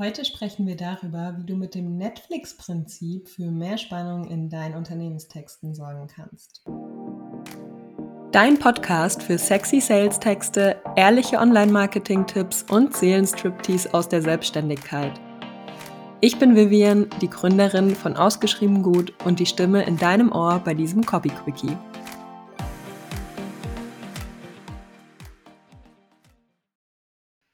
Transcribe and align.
Heute 0.00 0.24
sprechen 0.24 0.66
wir 0.66 0.76
darüber, 0.76 1.34
wie 1.36 1.44
du 1.44 1.56
mit 1.56 1.74
dem 1.74 1.98
Netflix-Prinzip 1.98 3.28
für 3.28 3.50
mehr 3.50 3.76
Spannung 3.76 4.30
in 4.30 4.48
deinen 4.48 4.74
Unternehmenstexten 4.74 5.74
sorgen 5.74 6.06
kannst. 6.06 6.64
Dein 8.32 8.58
Podcast 8.58 9.22
für 9.22 9.36
sexy 9.36 9.78
Sales-Texte, 9.78 10.80
ehrliche 10.96 11.36
Online-Marketing-Tipps 11.36 12.64
und 12.70 12.96
Seelenstriptease 12.96 13.92
aus 13.92 14.08
der 14.08 14.22
Selbstständigkeit. 14.22 15.20
Ich 16.22 16.38
bin 16.38 16.56
Vivian, 16.56 17.10
die 17.20 17.28
Gründerin 17.28 17.94
von 17.94 18.16
Ausgeschrieben 18.16 18.82
Gut 18.82 19.12
und 19.26 19.38
die 19.38 19.44
Stimme 19.44 19.82
in 19.82 19.98
deinem 19.98 20.32
Ohr 20.32 20.62
bei 20.64 20.72
diesem 20.72 21.04
Copy 21.04 21.28
Quickie. 21.28 21.76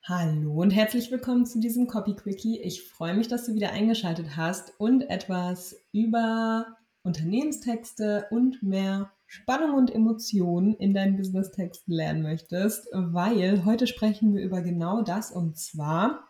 Hallo 0.08 0.62
und 0.62 0.70
herzlich 0.70 1.10
willkommen 1.10 1.46
zu 1.46 1.58
diesem 1.58 1.88
Copy 1.88 2.14
Quickie. 2.14 2.60
Ich 2.60 2.88
freue 2.88 3.14
mich, 3.14 3.26
dass 3.26 3.44
du 3.44 3.54
wieder 3.54 3.72
eingeschaltet 3.72 4.36
hast 4.36 4.72
und 4.78 5.10
etwas 5.10 5.74
über 5.90 6.76
Unternehmenstexte 7.02 8.28
und 8.30 8.62
mehr 8.62 9.10
Spannung 9.26 9.74
und 9.74 9.92
Emotionen 9.92 10.76
in 10.76 10.94
deinen 10.94 11.16
Business-Texten 11.16 11.90
lernen 11.90 12.22
möchtest, 12.22 12.86
weil 12.92 13.64
heute 13.64 13.88
sprechen 13.88 14.32
wir 14.32 14.44
über 14.44 14.60
genau 14.60 15.02
das 15.02 15.32
und 15.32 15.58
zwar 15.58 16.28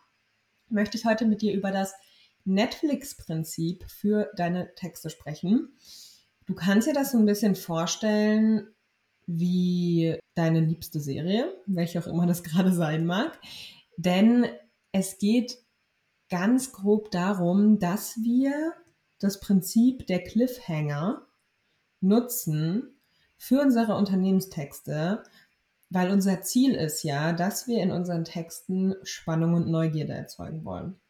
möchte 0.70 0.96
ich 0.96 1.04
heute 1.04 1.27
mit 1.27 1.43
dir 1.43 1.52
über 1.52 1.70
das 1.70 1.93
Netflix-Prinzip 2.46 3.84
für 3.90 4.30
deine 4.38 4.74
Texte 4.74 5.10
sprechen. 5.10 5.77
Du 6.46 6.54
kannst 6.54 6.88
dir 6.88 6.95
das 6.95 7.12
so 7.12 7.18
ein 7.18 7.27
bisschen 7.27 7.54
vorstellen 7.54 8.68
wie 9.27 10.19
deine 10.35 10.61
liebste 10.61 11.01
Serie, 11.01 11.55
welche 11.66 11.98
auch 11.98 12.07
immer 12.07 12.27
das 12.27 12.43
gerade 12.45 12.73
sein 12.73 13.07
mag. 13.07 13.39
Denn 13.97 14.47
es 14.93 15.19
geht 15.19 15.59
ganz 16.29 16.73
grob 16.73 17.11
darum, 17.11 17.79
dass 17.79 18.16
wir 18.23 18.73
das 19.19 19.41
Prinzip 19.41 20.07
der 20.07 20.23
Cliffhanger 20.23 21.27
nutzen 22.01 23.01
für 23.38 23.60
unsere 23.60 23.96
Unternehmenstexte, 23.96 25.23
weil 25.90 26.11
unser 26.11 26.43
Ziel 26.43 26.74
ist 26.74 27.02
ja, 27.02 27.33
dass 27.33 27.66
wir 27.66 27.83
in 27.83 27.90
unseren 27.90 28.24
Texten 28.24 28.95
Spannung 29.02 29.55
und 29.55 29.68
Neugierde 29.68 30.15
erzeugen 30.15 30.65
wollen. 30.65 31.01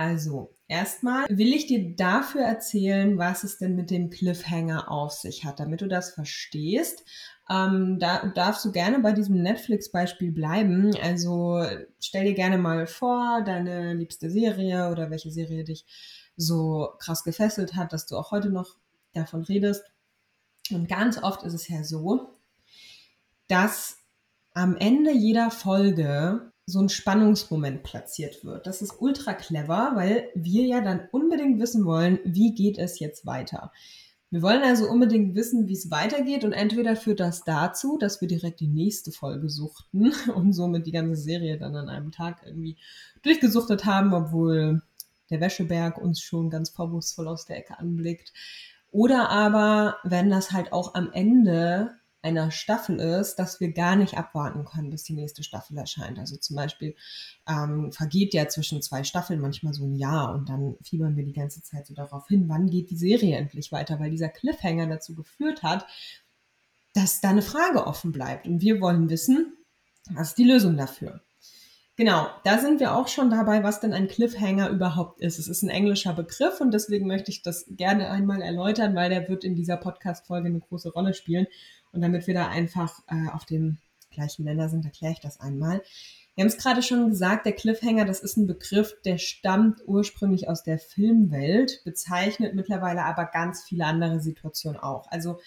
Also, 0.00 0.54
erstmal 0.66 1.26
will 1.28 1.52
ich 1.52 1.66
dir 1.66 1.94
dafür 1.94 2.40
erzählen, 2.40 3.18
was 3.18 3.44
es 3.44 3.58
denn 3.58 3.76
mit 3.76 3.90
dem 3.90 4.08
Cliffhanger 4.08 4.90
auf 4.90 5.12
sich 5.12 5.44
hat, 5.44 5.60
damit 5.60 5.82
du 5.82 5.88
das 5.88 6.14
verstehst. 6.14 7.04
Ähm, 7.50 7.98
da 7.98 8.26
darfst 8.28 8.64
du 8.64 8.72
gerne 8.72 9.00
bei 9.00 9.12
diesem 9.12 9.42
Netflix-Beispiel 9.42 10.32
bleiben. 10.32 10.96
Also 11.02 11.62
stell 12.00 12.24
dir 12.24 12.32
gerne 12.32 12.56
mal 12.56 12.86
vor, 12.86 13.42
deine 13.44 13.92
liebste 13.92 14.30
Serie 14.30 14.90
oder 14.90 15.10
welche 15.10 15.30
Serie 15.30 15.64
dich 15.64 15.84
so 16.34 16.94
krass 16.98 17.22
gefesselt 17.22 17.76
hat, 17.76 17.92
dass 17.92 18.06
du 18.06 18.16
auch 18.16 18.30
heute 18.30 18.48
noch 18.48 18.78
davon 19.12 19.42
redest. 19.42 19.84
Und 20.70 20.88
ganz 20.88 21.22
oft 21.22 21.42
ist 21.42 21.52
es 21.52 21.68
ja 21.68 21.84
so, 21.84 22.38
dass 23.48 23.98
am 24.54 24.78
Ende 24.78 25.12
jeder 25.12 25.50
Folge 25.50 26.52
so 26.70 26.80
ein 26.80 26.88
Spannungsmoment 26.88 27.82
platziert 27.82 28.44
wird. 28.44 28.66
Das 28.66 28.82
ist 28.82 28.94
ultra 29.00 29.34
clever, 29.34 29.92
weil 29.94 30.28
wir 30.34 30.64
ja 30.64 30.80
dann 30.80 31.08
unbedingt 31.12 31.60
wissen 31.60 31.84
wollen, 31.84 32.18
wie 32.24 32.54
geht 32.54 32.78
es 32.78 32.98
jetzt 32.98 33.26
weiter. 33.26 33.72
Wir 34.32 34.42
wollen 34.42 34.62
also 34.62 34.88
unbedingt 34.88 35.34
wissen, 35.34 35.66
wie 35.66 35.72
es 35.72 35.90
weitergeht 35.90 36.44
und 36.44 36.52
entweder 36.52 36.94
führt 36.94 37.18
das 37.18 37.42
dazu, 37.42 37.98
dass 37.98 38.20
wir 38.20 38.28
direkt 38.28 38.60
die 38.60 38.68
nächste 38.68 39.10
Folge 39.10 39.50
suchten 39.50 40.12
und 40.34 40.52
somit 40.52 40.86
die 40.86 40.92
ganze 40.92 41.20
Serie 41.20 41.58
dann 41.58 41.74
an 41.74 41.88
einem 41.88 42.12
Tag 42.12 42.42
irgendwie 42.46 42.76
durchgesuchtet 43.22 43.84
haben, 43.84 44.14
obwohl 44.14 44.82
der 45.30 45.40
Wäscheberg 45.40 45.98
uns 45.98 46.20
schon 46.20 46.48
ganz 46.48 46.70
vorwurfsvoll 46.70 47.26
aus 47.26 47.44
der 47.44 47.58
Ecke 47.58 47.78
anblickt. 47.78 48.32
Oder 48.92 49.30
aber, 49.30 49.96
wenn 50.04 50.30
das 50.30 50.52
halt 50.52 50.72
auch 50.72 50.94
am 50.94 51.12
Ende 51.12 51.99
einer 52.22 52.50
Staffel 52.50 53.00
ist, 53.00 53.36
dass 53.36 53.60
wir 53.60 53.72
gar 53.72 53.96
nicht 53.96 54.18
abwarten 54.18 54.64
können, 54.64 54.90
bis 54.90 55.04
die 55.04 55.14
nächste 55.14 55.42
Staffel 55.42 55.78
erscheint. 55.78 56.18
Also 56.18 56.36
zum 56.36 56.56
Beispiel 56.56 56.94
ähm, 57.48 57.92
vergeht 57.92 58.34
ja 58.34 58.48
zwischen 58.48 58.82
zwei 58.82 59.04
Staffeln 59.04 59.40
manchmal 59.40 59.72
so 59.72 59.84
ein 59.84 59.94
Jahr 59.94 60.34
und 60.34 60.48
dann 60.48 60.76
fiebern 60.82 61.16
wir 61.16 61.24
die 61.24 61.32
ganze 61.32 61.62
Zeit 61.62 61.86
so 61.86 61.94
darauf 61.94 62.28
hin, 62.28 62.48
wann 62.48 62.68
geht 62.68 62.90
die 62.90 62.96
Serie 62.96 63.36
endlich 63.36 63.72
weiter, 63.72 63.98
weil 63.98 64.10
dieser 64.10 64.28
Cliffhanger 64.28 64.86
dazu 64.86 65.14
geführt 65.14 65.62
hat, 65.62 65.86
dass 66.94 67.20
da 67.20 67.30
eine 67.30 67.42
Frage 67.42 67.86
offen 67.86 68.12
bleibt. 68.12 68.46
Und 68.46 68.60
wir 68.60 68.80
wollen 68.80 69.08
wissen, 69.08 69.56
was 70.10 70.28
ist 70.28 70.38
die 70.38 70.44
Lösung 70.44 70.76
dafür? 70.76 71.22
Genau, 72.00 72.28
da 72.44 72.58
sind 72.58 72.80
wir 72.80 72.96
auch 72.96 73.08
schon 73.08 73.28
dabei, 73.28 73.62
was 73.62 73.80
denn 73.80 73.92
ein 73.92 74.08
Cliffhanger 74.08 74.70
überhaupt 74.70 75.20
ist. 75.20 75.38
Es 75.38 75.48
ist 75.48 75.62
ein 75.62 75.68
englischer 75.68 76.14
Begriff 76.14 76.58
und 76.60 76.72
deswegen 76.72 77.06
möchte 77.06 77.30
ich 77.30 77.42
das 77.42 77.66
gerne 77.68 78.08
einmal 78.08 78.40
erläutern, 78.40 78.94
weil 78.94 79.10
der 79.10 79.28
wird 79.28 79.44
in 79.44 79.54
dieser 79.54 79.76
Podcast-Folge 79.76 80.48
eine 80.48 80.60
große 80.60 80.92
Rolle 80.92 81.12
spielen. 81.12 81.46
Und 81.92 82.02
damit 82.02 82.26
wir 82.26 82.34
da 82.34 82.48
einfach 82.48 83.00
äh, 83.08 83.28
auf 83.32 83.44
dem 83.44 83.78
gleichen 84.10 84.44
Nenner 84.44 84.68
sind, 84.68 84.84
erkläre 84.84 85.12
ich 85.12 85.20
das 85.20 85.40
einmal. 85.40 85.82
Wir 86.34 86.42
haben 86.42 86.48
es 86.48 86.58
gerade 86.58 86.82
schon 86.82 87.10
gesagt, 87.10 87.46
der 87.46 87.52
Cliffhanger, 87.52 88.04
das 88.04 88.20
ist 88.20 88.36
ein 88.36 88.46
Begriff, 88.46 88.94
der 89.04 89.18
stammt 89.18 89.82
ursprünglich 89.86 90.48
aus 90.48 90.62
der 90.62 90.78
Filmwelt, 90.78 91.82
bezeichnet 91.84 92.54
mittlerweile 92.54 93.04
aber 93.04 93.26
ganz 93.26 93.62
viele 93.62 93.84
andere 93.84 94.20
Situationen 94.20 94.80
auch. 94.80 95.06
Also 95.10 95.38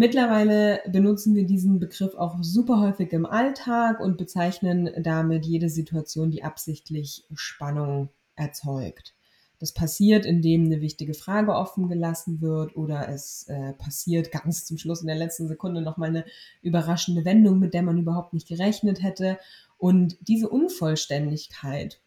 Mittlerweile 0.00 0.80
benutzen 0.86 1.34
wir 1.34 1.44
diesen 1.44 1.80
Begriff 1.80 2.14
auch 2.14 2.36
super 2.40 2.78
häufig 2.78 3.12
im 3.12 3.26
Alltag 3.26 3.98
und 3.98 4.16
bezeichnen 4.16 4.88
damit 5.02 5.44
jede 5.44 5.68
Situation, 5.68 6.30
die 6.30 6.44
absichtlich 6.44 7.26
Spannung 7.34 8.08
erzeugt. 8.36 9.16
Das 9.58 9.72
passiert, 9.72 10.24
indem 10.24 10.66
eine 10.66 10.80
wichtige 10.80 11.14
Frage 11.14 11.52
offen 11.52 11.88
gelassen 11.88 12.40
wird 12.40 12.76
oder 12.76 13.08
es 13.08 13.48
äh, 13.48 13.72
passiert 13.72 14.30
ganz 14.30 14.64
zum 14.64 14.78
Schluss 14.78 15.00
in 15.00 15.08
der 15.08 15.16
letzten 15.16 15.48
Sekunde 15.48 15.82
nochmal 15.82 16.10
eine 16.10 16.24
überraschende 16.62 17.24
Wendung, 17.24 17.58
mit 17.58 17.74
der 17.74 17.82
man 17.82 17.98
überhaupt 17.98 18.34
nicht 18.34 18.46
gerechnet 18.46 19.02
hätte. 19.02 19.38
Und 19.76 20.16
diese 20.20 20.48
Unvollständigkeit, 20.48 22.00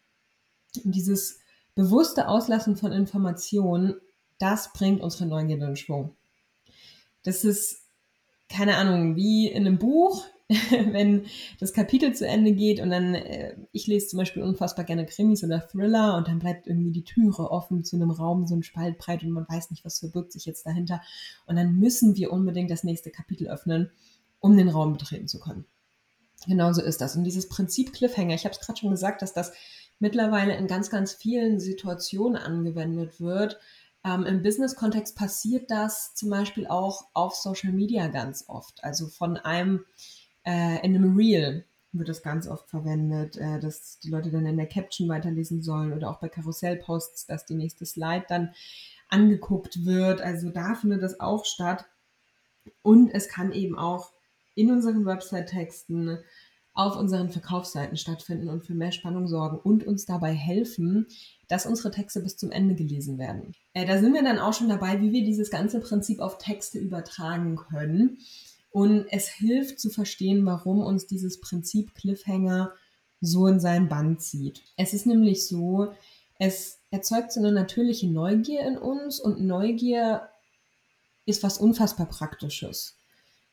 dieses 0.84 1.40
bewusste 1.74 2.28
Auslassen 2.28 2.76
von 2.76 2.92
Informationen, 2.92 3.96
das 4.38 4.72
bringt 4.72 5.02
unsere 5.02 5.26
Neugierde 5.26 5.66
in 5.66 5.76
Schwung. 5.76 6.16
Das 7.22 7.44
ist 7.44 7.82
keine 8.48 8.76
Ahnung, 8.76 9.16
wie 9.16 9.48
in 9.48 9.66
einem 9.66 9.78
Buch, 9.78 10.26
wenn 10.92 11.24
das 11.60 11.72
Kapitel 11.72 12.14
zu 12.14 12.26
Ende 12.26 12.52
geht 12.52 12.80
und 12.80 12.90
dann, 12.90 13.14
äh, 13.14 13.56
ich 13.72 13.86
lese 13.86 14.08
zum 14.08 14.18
Beispiel 14.18 14.42
unfassbar 14.42 14.84
gerne 14.84 15.06
Krimis 15.06 15.44
oder 15.44 15.66
Thriller 15.66 16.16
und 16.16 16.28
dann 16.28 16.38
bleibt 16.38 16.66
irgendwie 16.66 16.92
die 16.92 17.04
Türe 17.04 17.50
offen 17.50 17.84
zu 17.84 17.96
einem 17.96 18.10
Raum, 18.10 18.46
so 18.46 18.54
ein 18.54 18.62
Spalt 18.62 18.98
breit 18.98 19.22
und 19.22 19.30
man 19.30 19.46
weiß 19.48 19.70
nicht, 19.70 19.84
was 19.84 19.98
verbirgt 19.98 20.32
sich 20.32 20.46
jetzt 20.46 20.66
dahinter. 20.66 21.00
Und 21.46 21.56
dann 21.56 21.76
müssen 21.76 22.16
wir 22.16 22.32
unbedingt 22.32 22.70
das 22.70 22.84
nächste 22.84 23.10
Kapitel 23.10 23.48
öffnen, 23.48 23.90
um 24.40 24.56
den 24.56 24.68
Raum 24.68 24.92
betreten 24.92 25.28
zu 25.28 25.40
können. 25.40 25.64
Genauso 26.46 26.82
ist 26.82 27.00
das. 27.00 27.16
Und 27.16 27.24
dieses 27.24 27.48
Prinzip 27.48 27.92
Cliffhanger, 27.92 28.34
ich 28.34 28.44
habe 28.44 28.54
es 28.54 28.60
gerade 28.60 28.78
schon 28.78 28.90
gesagt, 28.90 29.22
dass 29.22 29.32
das 29.32 29.52
mittlerweile 30.00 30.56
in 30.56 30.66
ganz, 30.66 30.90
ganz 30.90 31.12
vielen 31.12 31.60
Situationen 31.60 32.36
angewendet 32.36 33.20
wird, 33.20 33.58
ähm, 34.04 34.24
Im 34.24 34.42
Business-Kontext 34.42 35.16
passiert 35.16 35.70
das 35.70 36.14
zum 36.14 36.30
Beispiel 36.30 36.66
auch 36.66 37.06
auf 37.14 37.34
Social 37.34 37.72
Media 37.72 38.08
ganz 38.08 38.44
oft. 38.48 38.82
Also 38.82 39.06
von 39.06 39.36
einem 39.36 39.84
äh, 40.44 40.84
in 40.84 40.94
einem 40.94 41.16
Reel 41.16 41.64
wird 41.92 42.08
das 42.08 42.22
ganz 42.22 42.48
oft 42.48 42.68
verwendet, 42.68 43.36
äh, 43.36 43.60
dass 43.60 43.98
die 43.98 44.10
Leute 44.10 44.30
dann 44.30 44.46
in 44.46 44.56
der 44.56 44.66
Caption 44.66 45.08
weiterlesen 45.08 45.62
sollen 45.62 45.92
oder 45.92 46.10
auch 46.10 46.20
bei 46.20 46.28
Karussellposts, 46.28 47.26
dass 47.26 47.44
die 47.44 47.54
nächste 47.54 47.84
Slide 47.84 48.24
dann 48.28 48.54
angeguckt 49.08 49.84
wird. 49.84 50.22
Also 50.22 50.50
da 50.50 50.74
findet 50.74 51.02
das 51.02 51.20
auch 51.20 51.44
statt. 51.44 51.84
Und 52.80 53.10
es 53.10 53.28
kann 53.28 53.52
eben 53.52 53.76
auch 53.76 54.12
in 54.54 54.70
unseren 54.70 55.04
Website-Texten 55.04 56.18
auf 56.74 56.96
unseren 56.96 57.30
Verkaufsseiten 57.30 57.98
stattfinden 57.98 58.48
und 58.48 58.64
für 58.64 58.72
mehr 58.72 58.92
Spannung 58.92 59.28
sorgen 59.28 59.58
und 59.58 59.86
uns 59.86 60.06
dabei 60.06 60.32
helfen, 60.32 61.06
dass 61.48 61.66
unsere 61.66 61.90
Texte 61.90 62.20
bis 62.20 62.38
zum 62.38 62.50
Ende 62.50 62.74
gelesen 62.74 63.18
werden. 63.18 63.54
Äh, 63.74 63.84
da 63.84 63.98
sind 63.98 64.14
wir 64.14 64.22
dann 64.22 64.38
auch 64.38 64.54
schon 64.54 64.70
dabei, 64.70 65.00
wie 65.02 65.12
wir 65.12 65.24
dieses 65.24 65.50
ganze 65.50 65.80
Prinzip 65.80 66.20
auf 66.20 66.38
Texte 66.38 66.78
übertragen 66.78 67.56
können. 67.56 68.18
Und 68.72 69.06
es 69.10 69.28
hilft 69.28 69.78
zu 69.78 69.90
verstehen, 69.90 70.44
warum 70.46 70.80
uns 70.80 71.06
dieses 71.06 71.40
Prinzip 71.40 71.94
Cliffhanger 71.94 72.72
so 73.20 73.46
in 73.46 73.60
seinen 73.60 73.88
Band 73.88 74.20
zieht. 74.22 74.62
Es 74.76 74.94
ist 74.94 75.06
nämlich 75.06 75.46
so, 75.46 75.92
es 76.38 76.80
erzeugt 76.90 77.32
so 77.32 77.40
eine 77.40 77.52
natürliche 77.52 78.08
Neugier 78.08 78.66
in 78.66 78.78
uns 78.78 79.20
und 79.20 79.40
Neugier 79.40 80.28
ist 81.26 81.42
was 81.42 81.58
unfassbar 81.58 82.06
Praktisches 82.06 82.96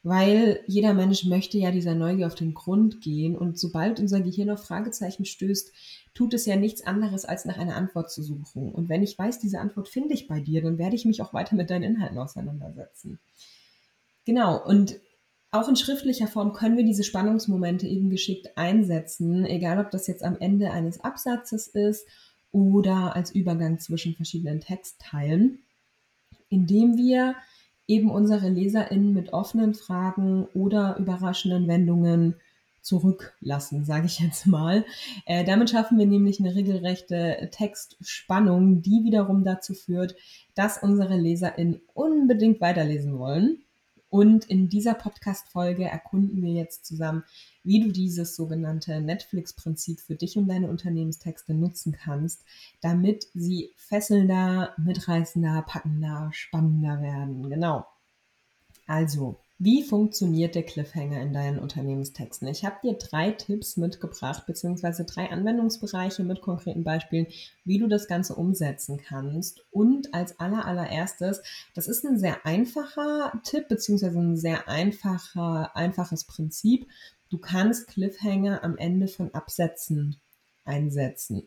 weil 0.01 0.63
jeder 0.65 0.93
Mensch 0.93 1.25
möchte 1.25 1.57
ja 1.57 1.71
dieser 1.71 1.93
Neugier 1.93 2.27
auf 2.27 2.35
den 2.35 2.53
Grund 2.53 3.01
gehen 3.01 3.37
und 3.37 3.59
sobald 3.59 3.99
unser 3.99 4.21
Gehirn 4.21 4.49
auf 4.49 4.63
Fragezeichen 4.63 5.25
stößt, 5.25 5.73
tut 6.13 6.33
es 6.33 6.45
ja 6.45 6.55
nichts 6.55 6.85
anderes, 6.85 7.25
als 7.25 7.45
nach 7.45 7.57
einer 7.57 7.75
Antwort 7.75 8.09
zu 8.09 8.23
suchen. 8.23 8.71
Und 8.71 8.87
wenn 8.87 9.03
ich 9.03 9.17
weiß, 9.17 9.39
diese 9.39 9.59
Antwort 9.59 9.89
finde 9.89 10.13
ich 10.13 10.27
bei 10.27 10.39
dir, 10.39 10.61
dann 10.61 10.77
werde 10.77 10.95
ich 10.95 11.05
mich 11.05 11.21
auch 11.21 11.33
weiter 11.33 11.55
mit 11.55 11.69
deinen 11.69 11.83
Inhalten 11.83 12.17
auseinandersetzen. 12.17 13.19
Genau, 14.25 14.63
und 14.63 14.99
auch 15.51 15.67
in 15.67 15.75
schriftlicher 15.75 16.27
Form 16.27 16.53
können 16.53 16.77
wir 16.77 16.85
diese 16.85 17.03
Spannungsmomente 17.03 17.87
eben 17.87 18.09
geschickt 18.09 18.57
einsetzen, 18.57 19.45
egal 19.45 19.79
ob 19.79 19.91
das 19.91 20.07
jetzt 20.07 20.23
am 20.23 20.37
Ende 20.39 20.71
eines 20.71 21.01
Absatzes 21.01 21.67
ist 21.67 22.05
oder 22.51 23.15
als 23.15 23.31
Übergang 23.31 23.79
zwischen 23.79 24.15
verschiedenen 24.15 24.61
Textteilen, 24.61 25.59
indem 26.49 26.97
wir 26.97 27.35
eben 27.87 28.11
unsere 28.11 28.49
LeserInnen 28.49 29.13
mit 29.13 29.33
offenen 29.33 29.73
Fragen 29.73 30.45
oder 30.53 30.97
überraschenden 30.97 31.67
Wendungen 31.67 32.35
zurücklassen, 32.81 33.83
sage 33.83 34.05
ich 34.05 34.19
jetzt 34.19 34.45
mal. 34.45 34.85
Äh, 35.25 35.43
damit 35.43 35.71
schaffen 35.71 35.97
wir 35.97 36.05
nämlich 36.05 36.39
eine 36.39 36.55
regelrechte 36.55 37.49
Textspannung, 37.51 38.81
die 38.81 39.03
wiederum 39.03 39.43
dazu 39.43 39.73
führt, 39.73 40.15
dass 40.55 40.81
unsere 40.81 41.17
LeserInnen 41.17 41.81
unbedingt 41.93 42.61
weiterlesen 42.61 43.17
wollen. 43.17 43.63
Und 44.09 44.45
in 44.45 44.69
dieser 44.69 44.95
Podcast-Folge 44.95 45.83
erkunden 45.85 46.41
wir 46.41 46.51
jetzt 46.51 46.85
zusammen, 46.85 47.23
wie 47.63 47.79
du 47.79 47.91
dieses 47.91 48.35
sogenannte 48.35 49.01
Netflix-Prinzip 49.01 49.99
für 49.99 50.15
dich 50.15 50.37
und 50.37 50.47
deine 50.47 50.67
Unternehmenstexte 50.67 51.53
nutzen 51.53 51.91
kannst, 51.91 52.43
damit 52.81 53.27
sie 53.33 53.71
fesselnder, 53.77 54.73
mitreißender, 54.77 55.63
packender, 55.67 56.29
spannender 56.33 57.01
werden. 57.01 57.49
Genau. 57.49 57.85
Also, 58.87 59.39
wie 59.61 59.83
funktioniert 59.83 60.55
der 60.55 60.63
Cliffhanger 60.63 61.21
in 61.21 61.33
deinen 61.33 61.59
Unternehmenstexten? 61.59 62.47
Ich 62.47 62.63
habe 62.63 62.77
dir 62.81 62.93
drei 62.93 63.31
Tipps 63.31 63.75
mitgebracht, 63.75 64.45
beziehungsweise 64.47 65.03
drei 65.03 65.29
Anwendungsbereiche 65.29 66.23
mit 66.23 66.39
konkreten 66.39 66.85
Beispielen, 66.85 67.27
wie 67.65 67.77
du 67.77 67.87
das 67.87 68.07
Ganze 68.07 68.35
umsetzen 68.35 69.01
kannst. 69.05 69.65
Und 69.69 70.13
als 70.13 70.39
aller, 70.39 70.65
allererstes, 70.65 71.41
das 71.75 71.89
ist 71.89 72.05
ein 72.05 72.17
sehr 72.17 72.45
einfacher 72.45 73.33
Tipp, 73.43 73.67
beziehungsweise 73.67 74.17
ein 74.17 74.37
sehr 74.37 74.69
einfacher, 74.69 75.75
einfaches 75.75 76.23
Prinzip. 76.23 76.87
Du 77.29 77.37
kannst 77.37 77.87
Cliffhanger 77.87 78.63
am 78.63 78.77
Ende 78.77 79.09
von 79.09 79.33
Absätzen 79.33 80.21
einsetzen. 80.63 81.45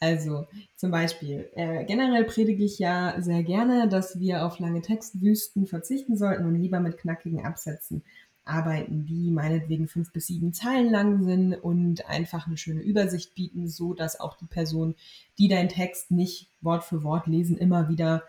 Also 0.00 0.46
zum 0.76 0.90
Beispiel, 0.90 1.48
äh, 1.54 1.84
generell 1.84 2.24
predige 2.24 2.64
ich 2.64 2.78
ja 2.78 3.14
sehr 3.20 3.42
gerne, 3.42 3.88
dass 3.88 4.18
wir 4.18 4.44
auf 4.44 4.58
lange 4.58 4.82
Textwüsten 4.82 5.66
verzichten 5.66 6.16
sollten 6.16 6.46
und 6.46 6.60
lieber 6.60 6.80
mit 6.80 6.98
knackigen 6.98 7.44
Absätzen 7.44 8.02
arbeiten, 8.44 9.06
die 9.06 9.30
meinetwegen 9.30 9.86
fünf 9.86 10.12
bis 10.12 10.26
sieben 10.26 10.52
Zeilen 10.52 10.90
lang 10.90 11.24
sind 11.24 11.54
und 11.54 12.08
einfach 12.08 12.46
eine 12.46 12.56
schöne 12.56 12.82
Übersicht 12.82 13.34
bieten, 13.34 13.68
so 13.68 13.94
dass 13.94 14.18
auch 14.18 14.36
die 14.36 14.46
Personen, 14.46 14.96
die 15.38 15.48
deinen 15.48 15.68
Text 15.68 16.10
nicht 16.10 16.48
Wort 16.60 16.84
für 16.84 17.04
Wort 17.04 17.26
lesen, 17.26 17.56
immer 17.56 17.88
wieder 17.88 18.24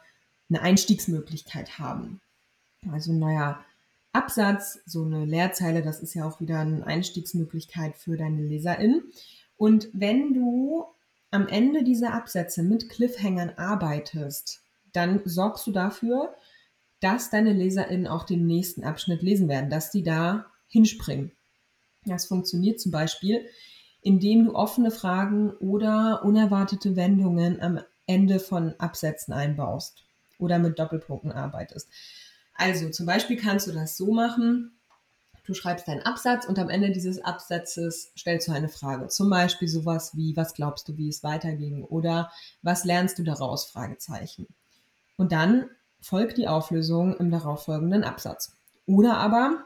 eine 0.50 0.62
Einstiegsmöglichkeit 0.62 1.80
haben. 1.80 2.22
Also 2.92 3.12
ein 3.12 3.20
neuer 3.20 3.64
Absatz, 4.12 4.80
so 4.86 5.04
eine 5.04 5.26
Leerzeile, 5.26 5.82
das 5.82 6.02
ist 6.02 6.14
ja 6.14 6.28
auch 6.28 6.40
wieder 6.40 6.60
eine 6.60 6.86
Einstiegsmöglichkeit 6.86 7.96
für 7.96 8.16
deine 8.16 8.44
LeserInnen. 8.44 9.04
Und 9.58 9.90
wenn 9.94 10.34
du 10.34 10.86
am 11.34 11.48
Ende 11.48 11.84
dieser 11.84 12.14
Absätze 12.14 12.62
mit 12.62 12.90
Cliffhangern 12.90 13.54
arbeitest, 13.58 14.62
dann 14.94 15.22
sorgst 15.26 15.66
du 15.66 15.72
dafür, 15.72 16.36
dass 17.00 17.32
deine 17.32 17.54
LeserInnen 17.54 18.08
auch 18.08 18.24
den 18.24 18.46
nächsten 18.46 18.84
Abschnitt 18.84 19.24
lesen 19.24 19.50
werden, 19.50 19.72
dass 19.72 19.90
die 19.90 20.04
da 20.04 20.46
hinspringen. 20.68 21.32
Das 22.06 22.28
funktioniert 22.28 22.80
zum 22.80 22.92
Beispiel, 22.92 23.46
indem 24.02 24.46
du 24.46 24.56
offene 24.56 24.92
Fragen 24.92 25.50
oder 25.58 26.24
unerwartete 26.24 26.96
Wendungen 26.96 27.60
am 27.62 27.80
Ende 28.06 28.40
von 28.40 28.76
Absätzen 28.80 29.34
einbaust 29.34 30.04
oder 30.38 30.60
mit 30.60 30.78
Doppelpunkten 30.78 31.32
arbeitest. 31.32 31.90
Also 32.54 32.90
zum 32.90 33.08
Beispiel 33.08 33.38
kannst 33.38 33.66
du 33.66 33.72
das 33.72 33.98
so 33.98 34.14
machen, 34.14 34.78
Du 35.46 35.54
schreibst 35.54 35.90
deinen 35.90 36.04
Absatz 36.04 36.46
und 36.46 36.58
am 36.58 36.70
Ende 36.70 36.92
dieses 36.92 37.22
Absatzes 37.22 38.14
stellst 38.18 38.48
du 38.48 38.54
eine 38.54 38.70
Frage. 38.70 39.10
Zum 39.10 39.30
Beispiel 39.30 39.68
sowas 39.68 40.16
wie, 40.16 40.38
was 40.38 40.54
glaubst 40.54 40.88
du, 40.88 40.98
wie 40.98 41.10
es 41.10 41.22
weiterging? 41.24 41.84
Oder 41.84 42.32
was 42.62 42.86
lernst 42.86 43.20
du 43.20 43.24
daraus? 43.24 43.66
Fragezeichen. 43.66 44.48
Und 45.18 45.34
dann 45.34 45.70
folgt 46.00 46.38
die 46.38 46.48
Auflösung 46.48 47.18
im 47.18 47.30
darauffolgenden 47.30 48.06
Absatz. 48.06 48.56
Oder 48.86 49.18
aber 49.18 49.66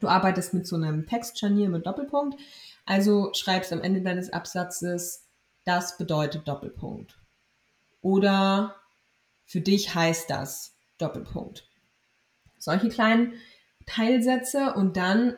du 0.00 0.08
arbeitest 0.08 0.54
mit 0.54 0.66
so 0.66 0.76
einem 0.76 1.06
Textscharnier 1.06 1.68
mit 1.68 1.84
Doppelpunkt. 1.84 2.40
Also 2.86 3.32
schreibst 3.34 3.72
am 3.74 3.82
Ende 3.82 4.00
deines 4.00 4.32
Absatzes, 4.32 5.26
das 5.66 5.98
bedeutet 5.98 6.48
Doppelpunkt. 6.48 7.18
Oder 8.00 8.76
für 9.44 9.60
dich 9.60 9.94
heißt 9.94 10.30
das 10.30 10.74
Doppelpunkt. 10.96 11.68
Solche 12.58 12.88
kleinen 12.88 13.34
Teilsätze 13.90 14.74
und 14.74 14.96
dann 14.96 15.36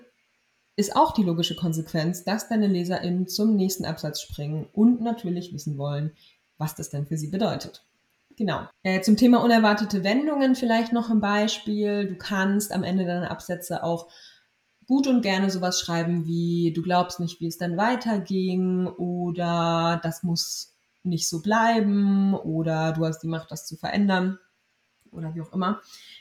ist 0.76 0.96
auch 0.96 1.12
die 1.12 1.22
logische 1.22 1.56
Konsequenz, 1.56 2.24
dass 2.24 2.48
deine 2.48 2.66
LeserInnen 2.66 3.26
zum 3.26 3.56
nächsten 3.56 3.84
Absatz 3.84 4.20
springen 4.20 4.66
und 4.72 5.00
natürlich 5.00 5.52
wissen 5.52 5.76
wollen, 5.78 6.12
was 6.58 6.74
das 6.74 6.90
denn 6.90 7.06
für 7.06 7.16
sie 7.16 7.28
bedeutet. 7.28 7.84
Genau. 8.36 8.66
Äh, 8.82 9.02
zum 9.02 9.16
Thema 9.16 9.44
unerwartete 9.44 10.04
Wendungen 10.04 10.54
vielleicht 10.54 10.92
noch 10.92 11.10
ein 11.10 11.20
Beispiel. 11.20 12.08
Du 12.08 12.16
kannst 12.16 12.72
am 12.72 12.82
Ende 12.82 13.04
deiner 13.04 13.30
Absätze 13.30 13.82
auch 13.82 14.08
gut 14.86 15.06
und 15.06 15.22
gerne 15.22 15.50
sowas 15.50 15.80
schreiben 15.80 16.26
wie 16.26 16.72
du 16.74 16.82
glaubst 16.82 17.20
nicht, 17.20 17.40
wie 17.40 17.46
es 17.46 17.58
dann 17.58 17.76
weiterging 17.76 18.86
oder 18.86 20.00
das 20.02 20.22
muss 20.22 20.74
nicht 21.02 21.28
so 21.28 21.42
bleiben 21.42 22.34
oder 22.34 22.92
du 22.92 23.04
hast 23.04 23.20
die 23.20 23.28
Macht, 23.28 23.50
das 23.50 23.66
zu 23.66 23.76
verändern 23.76 24.38
oder 25.12 25.34
wie 25.34 25.42
auch 25.42 25.52
immer. 25.52 25.80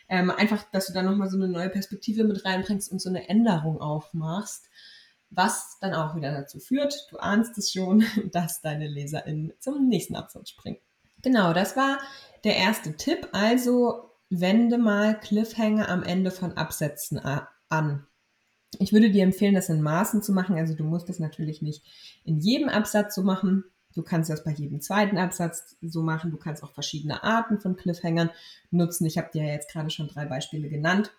Ähm, 0.09 0.29
einfach, 0.31 0.63
dass 0.71 0.87
du 0.87 0.93
da 0.93 1.01
nochmal 1.01 1.29
so 1.29 1.37
eine 1.37 1.47
neue 1.47 1.69
Perspektive 1.69 2.23
mit 2.23 2.45
reinbringst 2.45 2.91
und 2.91 3.01
so 3.01 3.09
eine 3.09 3.27
Änderung 3.29 3.81
aufmachst, 3.81 4.69
was 5.29 5.77
dann 5.79 5.93
auch 5.93 6.15
wieder 6.15 6.31
dazu 6.31 6.59
führt, 6.59 7.07
du 7.09 7.17
ahnst 7.17 7.57
es 7.57 7.71
schon, 7.71 8.03
dass 8.31 8.61
deine 8.61 8.87
LeserInnen 8.87 9.53
zum 9.59 9.87
nächsten 9.87 10.15
Absatz 10.15 10.49
springen. 10.49 10.79
Genau, 11.21 11.53
das 11.53 11.75
war 11.77 11.99
der 12.43 12.57
erste 12.57 12.95
Tipp. 12.97 13.29
Also 13.31 14.11
wende 14.29 14.77
mal 14.77 15.19
Cliffhanger 15.19 15.89
am 15.89 16.03
Ende 16.03 16.31
von 16.31 16.53
Absätzen 16.53 17.19
an. 17.19 18.07
Ich 18.79 18.93
würde 18.93 19.11
dir 19.11 19.23
empfehlen, 19.23 19.53
das 19.53 19.69
in 19.69 19.81
Maßen 19.81 20.23
zu 20.23 20.31
machen. 20.31 20.57
Also 20.57 20.73
du 20.73 20.83
musst 20.83 21.09
das 21.09 21.19
natürlich 21.19 21.61
nicht 21.61 21.83
in 22.23 22.39
jedem 22.39 22.69
Absatz 22.69 23.15
so 23.15 23.23
machen. 23.23 23.65
Du 23.93 24.03
kannst 24.03 24.29
das 24.29 24.43
bei 24.43 24.51
jedem 24.51 24.81
zweiten 24.81 25.17
Absatz 25.17 25.75
so 25.81 26.01
machen. 26.01 26.31
Du 26.31 26.37
kannst 26.37 26.63
auch 26.63 26.71
verschiedene 26.71 27.23
Arten 27.23 27.59
von 27.59 27.75
Cliffhangern 27.75 28.29
nutzen. 28.69 29.05
Ich 29.05 29.17
habe 29.17 29.29
dir 29.33 29.43
ja 29.43 29.53
jetzt 29.53 29.71
gerade 29.71 29.89
schon 29.89 30.07
drei 30.07 30.25
Beispiele 30.25 30.69
genannt. 30.69 31.13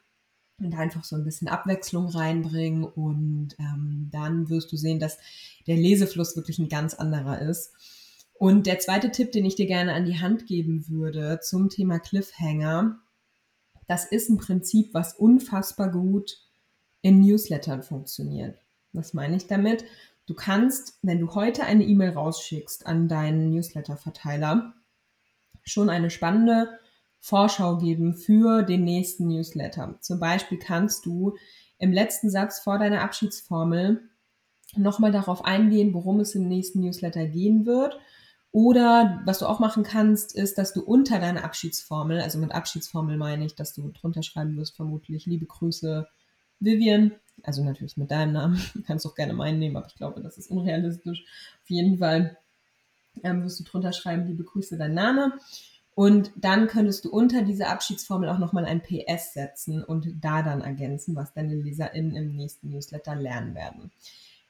Und 0.59 0.75
einfach 0.75 1.03
so 1.03 1.17
ein 1.17 1.25
bisschen 1.25 1.49
Abwechslung 1.49 2.07
reinbringen. 2.07 2.85
Und 2.85 3.57
ähm, 3.59 4.09
dann 4.13 4.49
wirst 4.49 4.73
du 4.73 4.77
sehen, 4.77 5.01
dass 5.01 5.19
der 5.67 5.77
Lesefluss 5.77 6.37
wirklich 6.37 6.59
ein 6.59 6.69
ganz 6.69 6.95
anderer 6.95 7.41
ist. 7.41 7.73
Und 8.35 8.67
der 8.67 8.79
zweite 8.79 9.11
Tipp, 9.11 9.33
den 9.33 9.45
ich 9.45 9.55
dir 9.55 9.67
gerne 9.67 9.95
an 9.95 10.05
die 10.05 10.21
Hand 10.21 10.47
geben 10.47 10.89
würde 10.89 11.41
zum 11.41 11.69
Thema 11.69 11.99
Cliffhanger, 11.99 12.99
das 13.87 14.05
ist 14.05 14.31
ein 14.31 14.39
Prinzip, 14.39 14.95
was 14.95 15.15
unfassbar 15.15 15.91
gut 15.91 16.39
in 17.03 17.21
Newslettern 17.21 17.83
funktioniert. 17.83 18.59
Was 18.93 19.15
meine 19.15 19.37
ich 19.37 19.47
damit? 19.47 19.85
Du 20.27 20.35
kannst, 20.35 20.99
wenn 21.03 21.21
du 21.21 21.35
heute 21.35 21.65
eine 21.65 21.85
E-Mail 21.85 22.11
rausschickst 22.11 22.87
an 22.87 23.09
deinen 23.09 23.51
Newsletter-Verteiler, 23.51 24.75
schon 25.65 25.91
eine 25.91 26.11
spannende 26.11 26.79
Vorschau 27.19 27.79
geben 27.79 28.15
für 28.15 28.63
den 28.63 28.85
nächsten 28.85 29.29
Newsletter. 29.29 29.97
Zum 30.01 30.21
Beispiel 30.21 30.59
kannst 30.59 31.07
du 31.07 31.37
im 31.79 31.93
letzten 31.93 32.31
Satz 32.31 32.61
vor 32.61 32.79
deiner 32.79 33.03
Abschiedsformel 33.03 34.09
nochmal 34.77 35.13
darauf 35.13 35.45
eingehen, 35.45 35.95
worum 35.95 36.21
es 36.21 36.35
im 36.35 36.49
nächsten 36.49 36.81
Newsletter 36.81 37.27
gehen 37.27 37.67
wird. 37.67 37.99
Oder 38.53 39.23
was 39.25 39.39
du 39.39 39.47
auch 39.47 39.61
machen 39.61 39.83
kannst, 39.83 40.35
ist, 40.35 40.59
dass 40.59 40.73
du 40.73 40.83
unter 40.83 41.19
deiner 41.19 41.43
Abschiedsformel, 41.45 42.21
also 42.21 42.39
mit 42.39 42.53
Abschiedsformel 42.53 43.17
meine 43.17 43.47
ich, 43.47 43.55
dass 43.55 43.73
du 43.73 43.89
drunter 43.89 44.23
schreiben 44.23 44.57
wirst, 44.57 44.77
vermutlich 44.77 45.27
liebe 45.27 45.47
Grüße, 45.47 46.07
Vivian, 46.61 47.13
also 47.43 47.65
natürlich 47.65 47.97
mit 47.97 48.11
deinem 48.11 48.33
Namen, 48.33 48.63
du 48.75 48.83
kannst 48.83 49.07
auch 49.07 49.15
gerne 49.15 49.33
meinen 49.33 49.59
nehmen, 49.59 49.77
aber 49.77 49.87
ich 49.87 49.95
glaube, 49.95 50.21
das 50.21 50.39
ist 50.39 50.51
unrealistisch. 50.51 51.25
Auf 51.63 51.71
jeden 51.71 51.99
Fall 51.99 52.37
ähm, 53.23 53.45
wirst 53.45 53.61
du 53.61 53.65
drunter 53.65 53.93
schreiben, 53.93 54.27
liebe 54.27 54.45
Grüße, 54.45 54.77
dein 54.77 54.95
Name. 54.95 55.39
Und 55.95 56.33
dann 56.37 56.69
könntest 56.69 57.05
du 57.05 57.11
unter 57.11 57.43
diese 57.43 57.67
Abschiedsformel 57.67 58.31
auch 58.31 58.39
nochmal 58.39 58.65
ein 58.65 58.83
PS 58.83 59.35
setzen 59.35 59.85
und 59.85 60.09
da 60.23 60.43
dann 60.43 60.63
ergänzen, 60.63 61.15
was 61.15 61.35
deine 61.35 61.55
LeserInnen 61.55 62.17
im 62.17 62.35
nächsten 62.35 62.71
Newsletter 62.71 63.15
lernen 63.15 63.55
werden. 63.55 63.91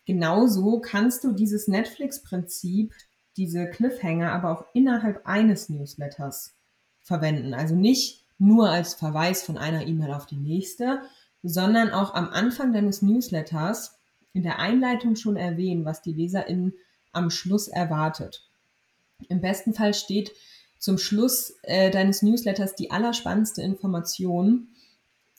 Genauso 0.04 0.80
kannst 0.80 1.24
du 1.24 1.32
dieses 1.32 1.66
Netflix-Prinzip, 1.66 2.94
diese 3.36 3.68
Cliffhanger, 3.68 4.30
aber 4.32 4.52
auch 4.52 4.64
innerhalb 4.72 5.26
eines 5.26 5.68
Newsletters 5.68 6.54
verwenden. 7.00 7.54
Also 7.54 7.74
nicht 7.74 8.24
nur 8.38 8.70
als 8.70 8.94
Verweis 8.94 9.42
von 9.42 9.58
einer 9.58 9.86
E-Mail 9.86 10.12
auf 10.12 10.26
die 10.26 10.36
nächste, 10.36 11.02
sondern 11.42 11.90
auch 11.90 12.14
am 12.14 12.28
Anfang 12.28 12.72
deines 12.72 13.02
Newsletters 13.02 13.99
in 14.32 14.42
der 14.42 14.58
Einleitung 14.58 15.16
schon 15.16 15.37
erwähnen, 15.37 15.84
was 15.84 16.02
die 16.02 16.12
LeserInnen 16.12 16.75
am 17.12 17.30
Schluss 17.30 17.68
erwartet. 17.68 18.49
Im 19.28 19.40
besten 19.40 19.75
Fall 19.75 19.94
steht 19.94 20.32
zum 20.78 20.99
Schluss 20.99 21.54
äh, 21.62 21.90
deines 21.90 22.22
Newsletters 22.22 22.75
die 22.75 22.90
allerspannendste 22.90 23.62
Information 23.62 24.68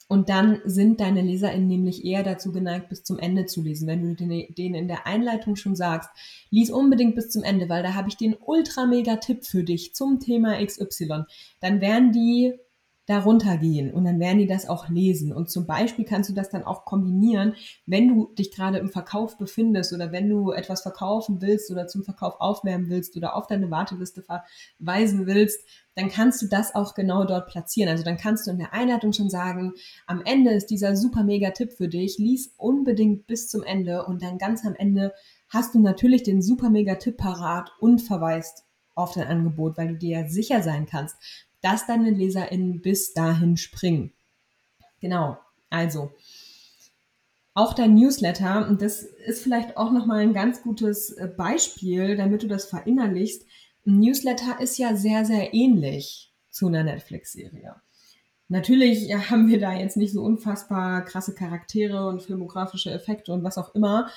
Und 0.06 0.28
dann 0.28 0.60
sind 0.64 1.00
deine 1.00 1.22
LeserInnen 1.22 1.66
nämlich 1.66 2.04
eher 2.04 2.22
dazu 2.22 2.52
geneigt, 2.52 2.90
bis 2.90 3.04
zum 3.04 3.18
Ende 3.18 3.46
zu 3.46 3.62
lesen. 3.62 3.88
Wenn 3.88 4.14
du 4.14 4.14
denen 4.14 4.74
in 4.74 4.88
der 4.88 5.06
Einleitung 5.06 5.56
schon 5.56 5.76
sagst, 5.76 6.10
lies 6.50 6.70
unbedingt 6.70 7.14
bis 7.14 7.30
zum 7.30 7.42
Ende, 7.42 7.68
weil 7.68 7.82
da 7.82 7.94
habe 7.94 8.08
ich 8.08 8.16
den 8.16 8.36
ultra 8.38 8.86
mega 8.86 9.16
Tipp 9.16 9.44
für 9.44 9.64
dich 9.64 9.94
zum 9.94 10.20
Thema 10.20 10.64
XY, 10.64 11.24
dann 11.60 11.80
werden 11.80 12.12
die 12.12 12.54
darunter 13.06 13.58
gehen 13.58 13.92
und 13.92 14.04
dann 14.04 14.18
werden 14.18 14.38
die 14.38 14.46
das 14.46 14.68
auch 14.68 14.88
lesen. 14.88 15.32
Und 15.32 15.50
zum 15.50 15.66
Beispiel 15.66 16.04
kannst 16.04 16.30
du 16.30 16.34
das 16.34 16.48
dann 16.48 16.64
auch 16.64 16.84
kombinieren, 16.84 17.54
wenn 17.84 18.08
du 18.08 18.32
dich 18.34 18.50
gerade 18.50 18.78
im 18.78 18.88
Verkauf 18.88 19.36
befindest 19.36 19.92
oder 19.92 20.10
wenn 20.10 20.28
du 20.28 20.52
etwas 20.52 20.82
verkaufen 20.82 21.42
willst 21.42 21.70
oder 21.70 21.86
zum 21.86 22.02
Verkauf 22.02 22.40
aufwärmen 22.40 22.88
willst 22.88 23.16
oder 23.16 23.36
auf 23.36 23.46
deine 23.46 23.70
Warteliste 23.70 24.22
verweisen 24.22 25.26
willst, 25.26 25.60
dann 25.96 26.08
kannst 26.08 26.40
du 26.42 26.46
das 26.46 26.74
auch 26.74 26.94
genau 26.94 27.24
dort 27.24 27.48
platzieren. 27.48 27.90
Also 27.90 28.04
dann 28.04 28.16
kannst 28.16 28.46
du 28.46 28.50
in 28.50 28.58
der 28.58 28.72
Einleitung 28.72 29.12
schon 29.12 29.30
sagen, 29.30 29.74
am 30.06 30.22
Ende 30.24 30.52
ist 30.52 30.66
dieser 30.66 30.96
super 30.96 31.24
mega 31.24 31.50
Tipp 31.50 31.72
für 31.72 31.88
dich, 31.88 32.18
lies 32.18 32.54
unbedingt 32.56 33.26
bis 33.26 33.48
zum 33.48 33.62
Ende 33.62 34.04
und 34.04 34.22
dann 34.22 34.38
ganz 34.38 34.64
am 34.64 34.74
Ende 34.74 35.12
hast 35.50 35.74
du 35.74 35.78
natürlich 35.78 36.22
den 36.22 36.40
super 36.40 36.70
mega 36.70 36.94
Tipp 36.94 37.18
parat 37.18 37.70
und 37.80 38.00
verweist 38.00 38.64
auf 38.94 39.12
dein 39.12 39.26
Angebot, 39.26 39.76
weil 39.76 39.88
du 39.88 39.96
dir 39.96 40.20
ja 40.20 40.28
sicher 40.28 40.62
sein 40.62 40.86
kannst, 40.86 41.16
dass 41.64 41.86
deine 41.86 42.10
LeserInnen 42.10 42.82
bis 42.82 43.14
dahin 43.14 43.56
springen. 43.56 44.12
Genau, 45.00 45.38
also 45.70 46.12
auch 47.54 47.72
dein 47.72 47.94
Newsletter, 47.94 48.68
und 48.68 48.82
das 48.82 49.02
ist 49.02 49.42
vielleicht 49.42 49.76
auch 49.76 49.90
nochmal 49.90 50.20
ein 50.20 50.34
ganz 50.34 50.62
gutes 50.62 51.12
äh, 51.12 51.26
Beispiel, 51.26 52.16
damit 52.16 52.42
du 52.42 52.48
das 52.48 52.66
verinnerlichst. 52.66 53.46
Ein 53.86 54.00
Newsletter 54.00 54.60
ist 54.60 54.76
ja 54.76 54.94
sehr, 54.94 55.24
sehr 55.24 55.54
ähnlich 55.54 56.34
zu 56.50 56.66
einer 56.66 56.84
Netflix-Serie. 56.84 57.76
Natürlich 58.48 59.10
haben 59.30 59.48
wir 59.48 59.58
da 59.58 59.72
jetzt 59.72 59.96
nicht 59.96 60.12
so 60.12 60.22
unfassbar 60.22 61.02
krasse 61.04 61.34
Charaktere 61.34 62.08
und 62.08 62.22
filmografische 62.22 62.90
Effekte 62.90 63.32
und 63.32 63.42
was 63.42 63.56
auch 63.56 63.74
immer. 63.74 64.10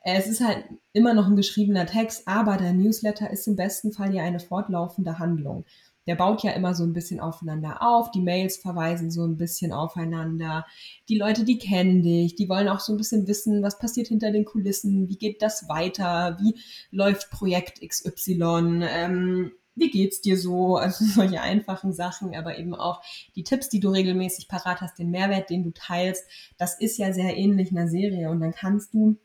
Es 0.00 0.28
ist 0.28 0.42
halt 0.46 0.64
immer 0.92 1.14
noch 1.14 1.26
ein 1.26 1.36
geschriebener 1.36 1.86
Text, 1.86 2.28
aber 2.28 2.56
der 2.56 2.72
Newsletter 2.72 3.30
ist 3.30 3.48
im 3.48 3.56
besten 3.56 3.92
Fall 3.92 4.14
ja 4.14 4.22
eine 4.22 4.38
fortlaufende 4.38 5.18
Handlung 5.18 5.64
der 6.06 6.16
baut 6.16 6.42
ja 6.42 6.52
immer 6.52 6.74
so 6.74 6.84
ein 6.84 6.92
bisschen 6.92 7.20
aufeinander 7.20 7.78
auf. 7.80 8.10
Die 8.10 8.20
Mails 8.20 8.56
verweisen 8.56 9.10
so 9.10 9.24
ein 9.24 9.36
bisschen 9.36 9.72
aufeinander. 9.72 10.66
Die 11.08 11.18
Leute, 11.18 11.44
die 11.44 11.58
kennen 11.58 12.02
dich, 12.02 12.34
die 12.34 12.48
wollen 12.48 12.68
auch 12.68 12.80
so 12.80 12.92
ein 12.92 12.98
bisschen 12.98 13.26
wissen, 13.26 13.62
was 13.62 13.78
passiert 13.78 14.08
hinter 14.08 14.30
den 14.30 14.44
Kulissen, 14.44 15.08
wie 15.08 15.16
geht 15.16 15.42
das 15.42 15.68
weiter, 15.68 16.38
wie 16.40 16.60
läuft 16.90 17.30
Projekt 17.30 17.80
XY, 17.80 18.84
ähm, 18.88 19.52
wie 19.76 19.90
geht's 19.90 20.20
dir 20.20 20.38
so? 20.38 20.76
Also 20.84 21.04
solche 21.04 21.40
einfachen 21.40 21.92
Sachen, 21.92 22.34
aber 22.34 22.58
eben 22.58 22.74
auch 22.74 23.02
die 23.34 23.44
Tipps, 23.44 23.68
die 23.68 23.80
du 23.80 23.88
regelmäßig 23.88 24.48
parat 24.48 24.80
hast, 24.80 24.98
den 24.98 25.10
Mehrwert, 25.10 25.50
den 25.50 25.64
du 25.64 25.70
teilst. 25.70 26.24
Das 26.58 26.78
ist 26.78 26.98
ja 26.98 27.12
sehr 27.12 27.36
ähnlich 27.36 27.70
einer 27.70 27.88
Serie 27.88 28.30
und 28.30 28.40
dann 28.40 28.52
kannst 28.52 28.92
du 28.92 29.16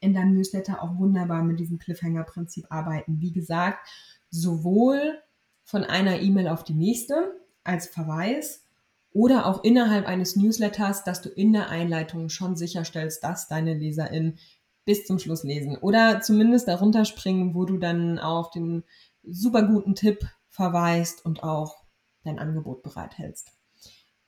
in 0.00 0.14
deinem 0.14 0.34
Newsletter 0.34 0.82
auch 0.82 0.96
wunderbar 0.98 1.42
mit 1.42 1.58
diesem 1.60 1.78
Cliffhanger-Prinzip 1.78 2.66
arbeiten. 2.70 3.20
Wie 3.20 3.32
gesagt, 3.32 3.88
sowohl 4.30 5.18
von 5.66 5.84
einer 5.84 6.20
E-Mail 6.20 6.48
auf 6.48 6.64
die 6.64 6.74
nächste 6.74 7.38
als 7.64 7.88
Verweis 7.88 8.64
oder 9.12 9.46
auch 9.46 9.64
innerhalb 9.64 10.06
eines 10.06 10.36
Newsletters, 10.36 11.04
dass 11.04 11.20
du 11.20 11.28
in 11.28 11.52
der 11.52 11.68
Einleitung 11.68 12.28
schon 12.28 12.56
sicherstellst, 12.56 13.22
dass 13.24 13.48
deine 13.48 13.74
LeserInnen 13.74 14.38
bis 14.84 15.04
zum 15.04 15.18
Schluss 15.18 15.42
lesen 15.42 15.76
oder 15.76 16.20
zumindest 16.20 16.68
darunter 16.68 17.04
springen, 17.04 17.54
wo 17.54 17.64
du 17.64 17.76
dann 17.76 18.18
auf 18.20 18.50
den 18.50 18.84
super 19.24 19.62
guten 19.62 19.96
Tipp 19.96 20.24
verweist 20.48 21.24
und 21.26 21.42
auch 21.42 21.76
dein 22.22 22.38
Angebot 22.38 22.82
bereithältst. 22.82 23.50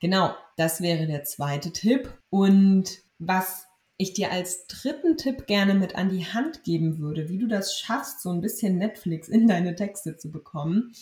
Genau, 0.01 0.33
das 0.57 0.81
wäre 0.81 1.07
der 1.07 1.23
zweite 1.23 1.71
Tipp. 1.71 2.13
Und 2.29 2.99
was 3.17 3.65
ich 3.97 4.13
dir 4.13 4.31
als 4.31 4.67
dritten 4.67 5.17
Tipp 5.17 5.47
gerne 5.47 5.73
mit 5.73 5.95
an 5.95 6.09
die 6.09 6.25
Hand 6.25 6.63
geben 6.63 6.99
würde, 6.99 7.29
wie 7.29 7.37
du 7.37 7.47
das 7.47 7.77
schaffst, 7.77 8.21
so 8.21 8.29
ein 8.29 8.41
bisschen 8.41 8.77
Netflix 8.77 9.29
in 9.29 9.47
deine 9.47 9.75
Texte 9.75 10.17
zu 10.17 10.31
bekommen, 10.31 10.93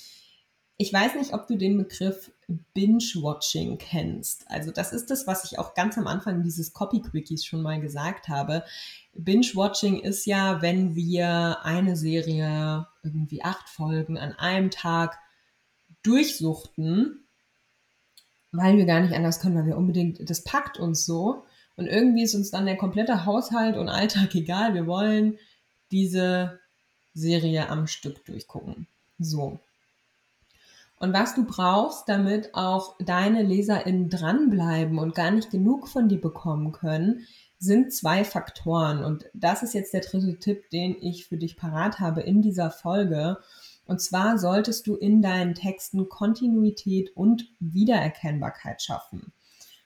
ich 0.77 0.93
weiß 0.93 1.15
nicht, 1.15 1.33
ob 1.33 1.47
du 1.47 1.57
den 1.57 1.77
Begriff 1.77 2.31
Binge-Watching 2.73 3.77
kennst. 3.77 4.49
Also 4.49 4.71
das 4.71 4.93
ist 4.93 5.09
das, 5.09 5.25
was 5.25 5.43
ich 5.43 5.59
auch 5.59 5.73
ganz 5.73 5.97
am 5.97 6.07
Anfang 6.07 6.43
dieses 6.43 6.73
Copy-Quickies 6.73 7.43
schon 7.43 7.61
mal 7.61 7.81
gesagt 7.81 8.29
habe. 8.29 8.63
Binge-Watching 9.13 9.99
ist 9.99 10.25
ja, 10.25 10.61
wenn 10.61 10.95
wir 10.95 11.59
eine 11.63 11.97
Serie, 11.97 12.87
irgendwie 13.03 13.43
acht 13.43 13.67
Folgen 13.67 14.17
an 14.17 14.33
einem 14.33 14.69
Tag 14.69 15.17
durchsuchten, 16.03 17.25
weil 18.51 18.77
wir 18.77 18.85
gar 18.85 19.01
nicht 19.01 19.13
anders 19.13 19.39
können, 19.39 19.55
weil 19.55 19.65
wir 19.65 19.77
unbedingt, 19.77 20.29
das 20.29 20.43
packt 20.43 20.77
uns 20.77 21.05
so. 21.05 21.43
Und 21.75 21.87
irgendwie 21.87 22.23
ist 22.23 22.35
uns 22.35 22.51
dann 22.51 22.65
der 22.65 22.77
komplette 22.77 23.25
Haushalt 23.25 23.77
und 23.77 23.89
Alltag 23.89 24.33
egal. 24.35 24.75
Wir 24.75 24.85
wollen 24.85 25.37
diese 25.91 26.59
Serie 27.13 27.69
am 27.69 27.87
Stück 27.87 28.23
durchgucken. 28.25 28.87
So. 29.17 29.59
Und 30.99 31.13
was 31.13 31.35
du 31.35 31.45
brauchst, 31.45 32.09
damit 32.09 32.55
auch 32.55 32.95
deine 32.99 33.43
LeserInnen 33.43 34.09
dranbleiben 34.09 34.97
und 34.97 35.13
gar 35.13 35.29
nicht 35.31 35.51
genug 35.51 35.87
von 35.87 36.09
dir 36.09 36.19
bekommen 36.19 36.71
können, 36.71 37.27
sind 37.59 37.93
zwei 37.93 38.23
Faktoren. 38.23 39.03
Und 39.03 39.25
das 39.33 39.61
ist 39.61 39.73
jetzt 39.73 39.93
der 39.93 40.01
dritte 40.01 40.39
Tipp, 40.39 40.69
den 40.71 40.95
ich 40.99 41.27
für 41.27 41.37
dich 41.37 41.55
parat 41.55 41.99
habe 41.99 42.21
in 42.21 42.41
dieser 42.41 42.71
Folge. 42.71 43.37
Und 43.85 44.01
zwar 44.01 44.37
solltest 44.37 44.87
du 44.87 44.95
in 44.95 45.21
deinen 45.21 45.53
Texten 45.53 46.09
Kontinuität 46.09 47.15
und 47.15 47.47
Wiedererkennbarkeit 47.59 48.81
schaffen. 48.81 49.31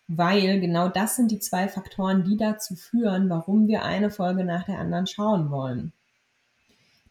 Weil 0.07 0.59
genau 0.59 0.87
das 0.87 1.15
sind 1.15 1.31
die 1.31 1.39
zwei 1.39 1.67
Faktoren, 1.67 2.23
die 2.23 2.37
dazu 2.37 2.75
führen, 2.75 3.29
warum 3.29 3.67
wir 3.67 3.83
eine 3.83 4.11
Folge 4.11 4.43
nach 4.43 4.65
der 4.65 4.79
anderen 4.79 5.07
schauen 5.07 5.51
wollen 5.51 5.93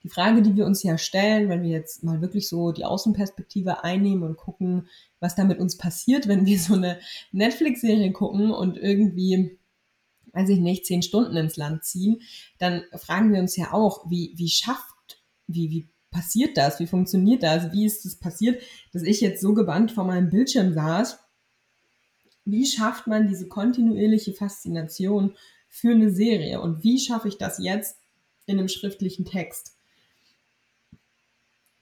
die 0.03 0.09
Frage, 0.09 0.43
die 0.43 0.57
wir 0.57 0.67
uns 0.67 0.83
ja 0.83 0.97
stellen, 0.97 1.49
wenn 1.49 1.63
wir 1.63 1.71
jetzt 1.71 2.03
mal 2.03 2.21
wirklich 2.21 2.49
so 2.49 2.73
die 2.73 2.85
Außenperspektive 2.85 3.85
einnehmen 3.85 4.23
und 4.23 4.37
gucken, 4.37 4.89
was 5.19 5.35
da 5.35 5.45
mit 5.45 5.59
uns 5.59 5.77
passiert, 5.77 6.27
wenn 6.27 6.47
wir 6.47 6.59
so 6.59 6.75
eine 6.75 6.99
Netflix-Serie 7.33 8.13
gucken 8.13 8.51
und 8.51 8.79
irgendwie, 8.79 9.59
weiß 10.33 10.49
ich 10.49 10.59
nicht, 10.59 10.87
zehn 10.87 11.03
Stunden 11.03 11.37
ins 11.37 11.57
Land 11.57 11.85
ziehen, 11.85 12.23
dann 12.59 12.83
fragen 12.97 13.33
wir 13.33 13.41
uns 13.41 13.57
ja 13.57 13.73
auch, 13.73 14.09
wie, 14.11 14.33
wie 14.37 14.49
schafft, 14.49 15.23
wie, 15.47 15.71
wie 15.71 15.89
passiert 16.11 16.57
das? 16.57 16.81
Wie 16.81 16.87
funktioniert 16.87 17.43
das? 17.43 17.73
Wie 17.73 17.85
ist 17.85 18.05
es 18.05 18.13
das 18.13 18.21
passiert, 18.21 18.63
dass 18.93 19.03
ich 19.03 19.21
jetzt 19.21 19.43
so 19.43 19.55
gebannt 19.55 19.93
vor 19.93 20.05
meinem 20.05 20.31
Bildschirm 20.31 20.73
saß? 20.73 21.19
Wie 22.47 22.67
schafft 22.67 23.07
man 23.07 23.29
diese 23.29 23.49
kontinuierliche 23.49 24.33
Faszination 24.33 25.37
für 25.69 25.91
eine 25.91 26.11
Serie? 26.11 26.61
Und 26.61 26.83
wie 26.83 26.99
schaffe 26.99 27.29
ich 27.29 27.37
das 27.37 27.59
jetzt 27.63 27.99
in 28.47 28.59
einem 28.59 28.69
schriftlichen 28.69 29.25
Text? 29.25 29.77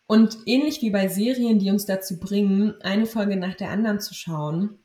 Und 0.09 0.39
ähnlich 0.47 0.81
wie 0.81 0.89
bei 0.89 1.07
Serien, 1.09 1.59
die 1.59 1.71
uns 1.71 1.85
dazu 1.85 2.19
bringen, 2.19 2.75
eine 2.81 3.05
Folge 3.05 3.37
nach 3.37 3.55
der 3.55 3.69
anderen 3.69 4.01
zu 4.01 4.15
schauen, 4.15 4.79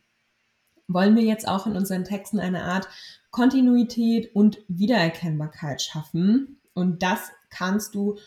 wollen 0.89 1.15
wir 1.15 1.23
jetzt 1.23 1.47
auch 1.47 1.65
in 1.65 1.77
unseren 1.77 2.03
Texten 2.03 2.41
eine 2.41 2.63
Art 2.63 2.89
Kontinuität 3.31 4.35
und 4.35 4.59
Wiedererkennbarkeit 4.67 5.81
schaffen. 5.81 6.59
Und 6.73 7.03
das 7.03 7.31
kannst 7.49 7.95
du 7.95 8.17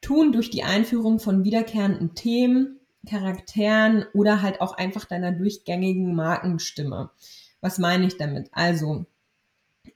tun 0.00 0.32
durch 0.32 0.48
die 0.48 0.62
Einführung 0.62 1.20
von 1.20 1.44
wiederkehrenden 1.44 2.14
Themen, 2.14 2.80
Charakteren 3.06 4.06
oder 4.14 4.40
halt 4.40 4.62
auch 4.62 4.72
einfach 4.78 5.04
deiner 5.04 5.32
durchgängigen 5.32 6.14
Markenstimme. 6.14 7.10
Was 7.60 7.76
meine 7.76 8.06
ich 8.06 8.16
damit? 8.16 8.48
Also, 8.52 9.04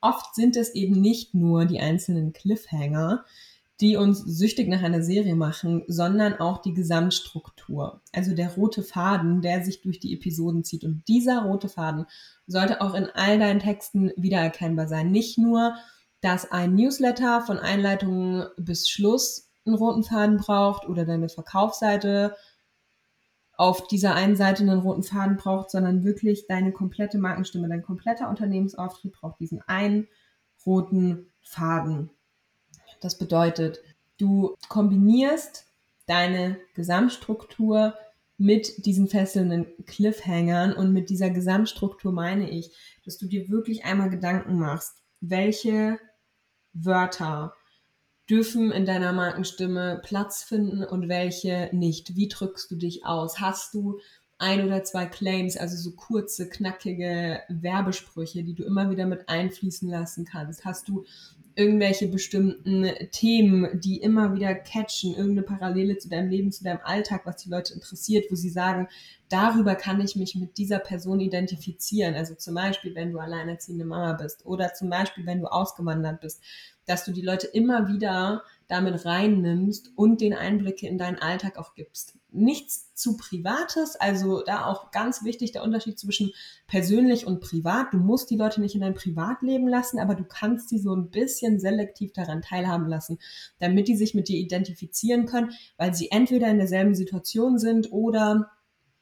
oft 0.02 0.34
sind 0.34 0.54
es 0.56 0.74
eben 0.74 1.00
nicht 1.00 1.32
nur 1.32 1.64
die 1.64 1.80
einzelnen 1.80 2.34
Cliffhanger, 2.34 3.24
die 3.80 3.96
uns 3.96 4.20
süchtig 4.20 4.68
nach 4.68 4.82
einer 4.82 5.02
Serie 5.02 5.36
machen, 5.36 5.84
sondern 5.86 6.34
auch 6.34 6.62
die 6.62 6.72
Gesamtstruktur. 6.72 8.00
Also 8.12 8.34
der 8.34 8.54
rote 8.54 8.82
Faden, 8.82 9.42
der 9.42 9.62
sich 9.64 9.82
durch 9.82 10.00
die 10.00 10.14
Episoden 10.14 10.64
zieht. 10.64 10.84
Und 10.84 11.06
dieser 11.08 11.42
rote 11.42 11.68
Faden 11.68 12.06
sollte 12.46 12.80
auch 12.80 12.94
in 12.94 13.08
all 13.14 13.38
deinen 13.38 13.60
Texten 13.60 14.12
wiedererkennbar 14.16 14.88
sein. 14.88 15.10
Nicht 15.10 15.36
nur, 15.36 15.74
dass 16.22 16.50
ein 16.50 16.74
Newsletter 16.74 17.42
von 17.42 17.58
Einleitung 17.58 18.44
bis 18.56 18.88
Schluss 18.88 19.50
einen 19.66 19.76
roten 19.76 20.04
Faden 20.04 20.38
braucht 20.38 20.88
oder 20.88 21.04
deine 21.04 21.28
Verkaufsseite 21.28 22.34
auf 23.58 23.86
dieser 23.88 24.14
einen 24.14 24.36
Seite 24.36 24.62
einen 24.62 24.80
roten 24.80 25.02
Faden 25.02 25.36
braucht, 25.36 25.70
sondern 25.70 26.04
wirklich 26.04 26.46
deine 26.46 26.72
komplette 26.72 27.18
Markenstimme, 27.18 27.68
dein 27.68 27.82
kompletter 27.82 28.28
Unternehmensauftritt 28.28 29.12
braucht 29.12 29.40
diesen 29.40 29.62
einen 29.62 30.08
roten 30.64 31.32
Faden. 31.42 32.10
Das 33.00 33.18
bedeutet, 33.18 33.80
du 34.18 34.56
kombinierst 34.68 35.66
deine 36.06 36.58
Gesamtstruktur 36.74 37.94
mit 38.38 38.84
diesen 38.84 39.08
fesselnden 39.08 39.66
Cliffhangern 39.86 40.72
und 40.72 40.92
mit 40.92 41.10
dieser 41.10 41.30
Gesamtstruktur 41.30 42.12
meine 42.12 42.50
ich, 42.50 42.70
dass 43.04 43.16
du 43.16 43.26
dir 43.26 43.48
wirklich 43.48 43.84
einmal 43.84 44.10
Gedanken 44.10 44.58
machst, 44.58 45.02
welche 45.20 45.98
Wörter 46.74 47.54
dürfen 48.28 48.72
in 48.72 48.84
deiner 48.84 49.12
Markenstimme 49.12 50.00
Platz 50.04 50.42
finden 50.42 50.84
und 50.84 51.08
welche 51.08 51.70
nicht. 51.72 52.16
Wie 52.16 52.28
drückst 52.28 52.70
du 52.70 52.76
dich 52.76 53.06
aus? 53.06 53.40
Hast 53.40 53.72
du 53.72 54.00
ein 54.38 54.66
oder 54.66 54.84
zwei 54.84 55.06
Claims, 55.06 55.56
also 55.56 55.76
so 55.76 55.96
kurze, 55.96 56.48
knackige 56.48 57.40
Werbesprüche, 57.48 58.44
die 58.44 58.54
du 58.54 58.64
immer 58.64 58.90
wieder 58.90 59.06
mit 59.06 59.28
einfließen 59.28 59.88
lassen 59.88 60.26
kannst? 60.26 60.64
Hast 60.64 60.88
du 60.88 61.04
irgendwelche 61.56 62.06
bestimmten 62.06 62.86
Themen, 63.10 63.80
die 63.80 63.96
immer 63.96 64.34
wieder 64.34 64.54
catchen, 64.54 65.14
irgendeine 65.14 65.42
Parallele 65.42 65.96
zu 65.96 66.10
deinem 66.10 66.28
Leben, 66.28 66.52
zu 66.52 66.62
deinem 66.62 66.80
Alltag, 66.84 67.22
was 67.24 67.36
die 67.36 67.48
Leute 67.48 67.72
interessiert, 67.72 68.26
wo 68.30 68.34
sie 68.34 68.50
sagen, 68.50 68.88
darüber 69.30 69.74
kann 69.74 70.00
ich 70.02 70.16
mich 70.16 70.34
mit 70.34 70.58
dieser 70.58 70.78
Person 70.78 71.18
identifizieren. 71.18 72.14
Also 72.14 72.34
zum 72.34 72.54
Beispiel, 72.54 72.94
wenn 72.94 73.10
du 73.10 73.18
alleinerziehende 73.18 73.86
Mama 73.86 74.12
bist 74.12 74.44
oder 74.44 74.74
zum 74.74 74.90
Beispiel, 74.90 75.24
wenn 75.24 75.40
du 75.40 75.46
ausgewandert 75.46 76.20
bist, 76.20 76.42
dass 76.84 77.04
du 77.06 77.12
die 77.12 77.22
Leute 77.22 77.46
immer 77.46 77.88
wieder 77.88 78.42
damit 78.68 79.04
reinnimmst 79.04 79.92
und 79.94 80.20
den 80.20 80.34
Einblicke 80.34 80.88
in 80.88 80.98
deinen 80.98 81.18
Alltag 81.18 81.56
auch 81.56 81.74
gibst. 81.74 82.18
Nichts 82.32 82.94
zu 82.94 83.16
Privates, 83.16 83.96
also 83.96 84.42
da 84.42 84.66
auch 84.66 84.90
ganz 84.90 85.24
wichtig 85.24 85.52
der 85.52 85.62
Unterschied 85.62 85.98
zwischen 85.98 86.32
persönlich 86.66 87.26
und 87.26 87.40
privat. 87.40 87.92
Du 87.92 87.98
musst 87.98 88.30
die 88.30 88.36
Leute 88.36 88.60
nicht 88.60 88.74
in 88.74 88.80
dein 88.80 88.94
Privatleben 88.94 89.68
lassen, 89.68 90.00
aber 90.00 90.14
du 90.14 90.24
kannst 90.24 90.68
sie 90.68 90.78
so 90.78 90.94
ein 90.94 91.10
bisschen 91.10 91.60
selektiv 91.60 92.12
daran 92.12 92.42
teilhaben 92.42 92.88
lassen, 92.88 93.18
damit 93.60 93.88
die 93.88 93.96
sich 93.96 94.14
mit 94.14 94.28
dir 94.28 94.38
identifizieren 94.38 95.26
können, 95.26 95.52
weil 95.76 95.94
sie 95.94 96.10
entweder 96.10 96.48
in 96.48 96.58
derselben 96.58 96.94
Situation 96.94 97.58
sind 97.58 97.92
oder 97.92 98.50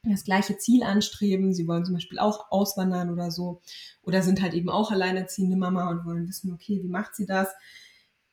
das 0.03 0.23
gleiche 0.23 0.57
Ziel 0.57 0.83
anstreben. 0.83 1.53
Sie 1.53 1.67
wollen 1.67 1.85
zum 1.85 1.95
Beispiel 1.95 2.19
auch 2.19 2.51
auswandern 2.51 3.09
oder 3.09 3.31
so. 3.31 3.61
Oder 4.03 4.21
sind 4.21 4.41
halt 4.41 4.53
eben 4.53 4.69
auch 4.69 4.91
alleinerziehende 4.91 5.57
Mama 5.57 5.89
und 5.89 6.05
wollen 6.05 6.27
wissen, 6.27 6.53
okay, 6.53 6.81
wie 6.83 6.89
macht 6.89 7.15
sie 7.15 7.25
das? 7.25 7.49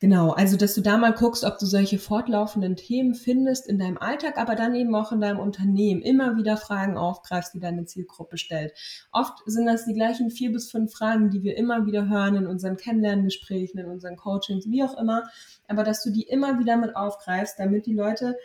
Genau, 0.03 0.31
also 0.31 0.57
dass 0.57 0.75
du 0.75 0.81
da 0.81 0.97
mal 0.97 1.13
guckst, 1.13 1.45
ob 1.45 1.57
du 1.59 1.65
solche 1.65 1.97
fortlaufenden 1.97 2.75
Themen 2.75 3.15
findest 3.15 3.69
in 3.69 3.79
deinem 3.79 3.97
Alltag, 3.97 4.37
aber 4.37 4.53
dann 4.55 4.75
eben 4.75 4.93
auch 4.95 5.13
in 5.13 5.21
deinem 5.21 5.39
Unternehmen 5.39 6.01
immer 6.01 6.35
wieder 6.35 6.57
Fragen 6.57 6.97
aufgreifst, 6.97 7.53
die 7.53 7.61
deine 7.61 7.85
Zielgruppe 7.85 8.37
stellt. 8.37 8.73
Oft 9.13 9.37
sind 9.45 9.65
das 9.65 9.85
die 9.85 9.93
gleichen 9.93 10.29
vier 10.29 10.51
bis 10.51 10.69
fünf 10.69 10.91
Fragen, 10.91 11.29
die 11.29 11.41
wir 11.41 11.55
immer 11.55 11.85
wieder 11.85 12.09
hören 12.09 12.35
in 12.35 12.47
unseren 12.47 12.75
Kennenlerngesprächen, 12.75 13.79
in 13.79 13.85
unseren 13.85 14.17
Coachings, 14.17 14.69
wie 14.69 14.83
auch 14.83 14.99
immer, 14.99 15.23
aber 15.69 15.85
dass 15.85 16.03
du 16.03 16.11
die 16.11 16.23
immer 16.23 16.59
wieder 16.59 16.75
mit 16.75 16.97
aufgreifst, 16.97 17.57
damit 17.57 17.85
die 17.85 17.95
Leute 17.95 18.35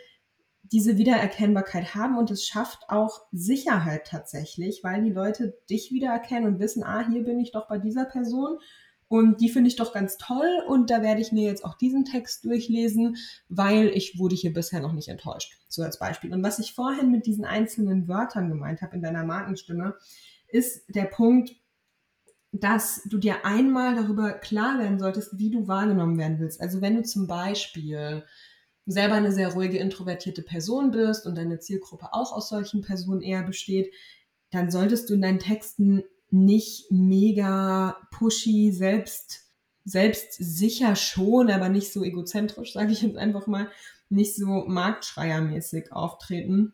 diese 0.63 0.97
Wiedererkennbarkeit 0.97 1.93
haben 1.93 2.17
und 2.17 2.31
es 2.31 2.45
schafft 2.45 2.83
auch 2.87 3.23
Sicherheit 3.33 4.07
tatsächlich, 4.07 4.79
weil 4.85 5.03
die 5.03 5.11
Leute 5.11 5.57
dich 5.69 5.91
wiedererkennen 5.91 6.47
und 6.47 6.59
wissen, 6.59 6.85
ah, 6.85 7.05
hier 7.05 7.25
bin 7.25 7.37
ich 7.37 7.51
doch 7.51 7.67
bei 7.67 7.79
dieser 7.79 8.05
Person 8.05 8.59
und 9.09 9.41
die 9.41 9.49
finde 9.49 9.67
ich 9.67 9.75
doch 9.75 9.91
ganz 9.91 10.17
toll 10.17 10.63
und 10.67 10.91
da 10.91 11.01
werde 11.01 11.19
ich 11.19 11.31
mir 11.31 11.43
jetzt 11.43 11.65
auch 11.65 11.73
diesen 11.73 12.05
Text 12.05 12.45
durchlesen, 12.45 13.17
weil 13.49 13.87
ich 13.87 14.19
wurde 14.19 14.35
hier 14.35 14.53
bisher 14.53 14.81
noch 14.81 14.93
nicht 14.93 15.09
enttäuscht. 15.09 15.57
So 15.67 15.81
als 15.81 15.97
Beispiel. 15.97 16.31
Und 16.31 16.43
was 16.43 16.59
ich 16.59 16.73
vorhin 16.73 17.09
mit 17.09 17.25
diesen 17.25 17.43
einzelnen 17.43 18.07
Wörtern 18.07 18.49
gemeint 18.49 18.83
habe 18.83 18.95
in 18.95 19.01
deiner 19.01 19.25
Markenstimme, 19.25 19.95
ist 20.47 20.83
der 20.93 21.05
Punkt, 21.05 21.55
dass 22.51 23.01
du 23.05 23.17
dir 23.17 23.45
einmal 23.45 23.95
darüber 23.95 24.33
klar 24.33 24.77
werden 24.77 24.99
solltest, 24.99 25.39
wie 25.39 25.49
du 25.49 25.67
wahrgenommen 25.67 26.19
werden 26.19 26.39
willst. 26.39 26.61
Also 26.61 26.79
wenn 26.81 26.95
du 26.95 27.03
zum 27.03 27.25
Beispiel 27.25 28.23
selber 28.85 29.15
eine 29.15 29.31
sehr 29.31 29.53
ruhige, 29.53 29.79
introvertierte 29.79 30.43
Person 30.43 30.91
bist 30.91 31.25
und 31.25 31.35
deine 31.35 31.59
Zielgruppe 31.59 32.13
auch 32.13 32.31
aus 32.31 32.49
solchen 32.49 32.81
Personen 32.81 33.21
eher 33.21 33.43
besteht, 33.43 33.91
dann 34.51 34.69
solltest 34.69 35.09
du 35.09 35.15
in 35.15 35.21
deinen 35.21 35.39
Texten 35.39 36.03
nicht 36.31 36.91
mega 36.91 37.97
pushy, 38.11 38.71
selbst, 38.71 39.47
selbst 39.85 40.33
sicher 40.33 40.95
schon, 40.95 41.49
aber 41.49 41.69
nicht 41.69 41.91
so 41.91 42.03
egozentrisch, 42.03 42.73
sage 42.73 42.91
ich 42.91 43.01
jetzt 43.01 43.17
einfach 43.17 43.47
mal, 43.47 43.69
nicht 44.09 44.35
so 44.35 44.65
marktschreiermäßig 44.67 45.91
auftreten, 45.91 46.73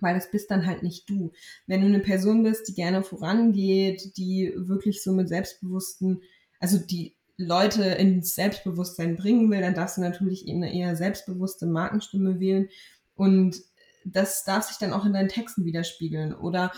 weil 0.00 0.14
das 0.14 0.30
bist 0.30 0.50
dann 0.50 0.66
halt 0.66 0.82
nicht 0.82 1.08
du. 1.08 1.32
Wenn 1.66 1.80
du 1.80 1.86
eine 1.86 2.00
Person 2.00 2.42
bist, 2.42 2.68
die 2.68 2.74
gerne 2.74 3.02
vorangeht, 3.02 4.16
die 4.16 4.52
wirklich 4.56 5.02
so 5.02 5.12
mit 5.12 5.28
selbstbewussten, 5.28 6.22
also 6.58 6.78
die 6.78 7.16
Leute 7.36 7.84
ins 7.84 8.34
Selbstbewusstsein 8.34 9.16
bringen 9.16 9.50
will, 9.50 9.60
dann 9.60 9.74
darfst 9.74 9.96
du 9.96 10.02
natürlich 10.02 10.46
eine 10.48 10.74
eher 10.74 10.96
selbstbewusste 10.96 11.66
Markenstimme 11.66 12.38
wählen 12.38 12.68
und 13.14 13.62
das 14.04 14.44
darf 14.44 14.64
sich 14.64 14.78
dann 14.78 14.92
auch 14.92 15.04
in 15.04 15.12
deinen 15.12 15.28
Texten 15.28 15.64
widerspiegeln. 15.64 16.34
Oder 16.34 16.72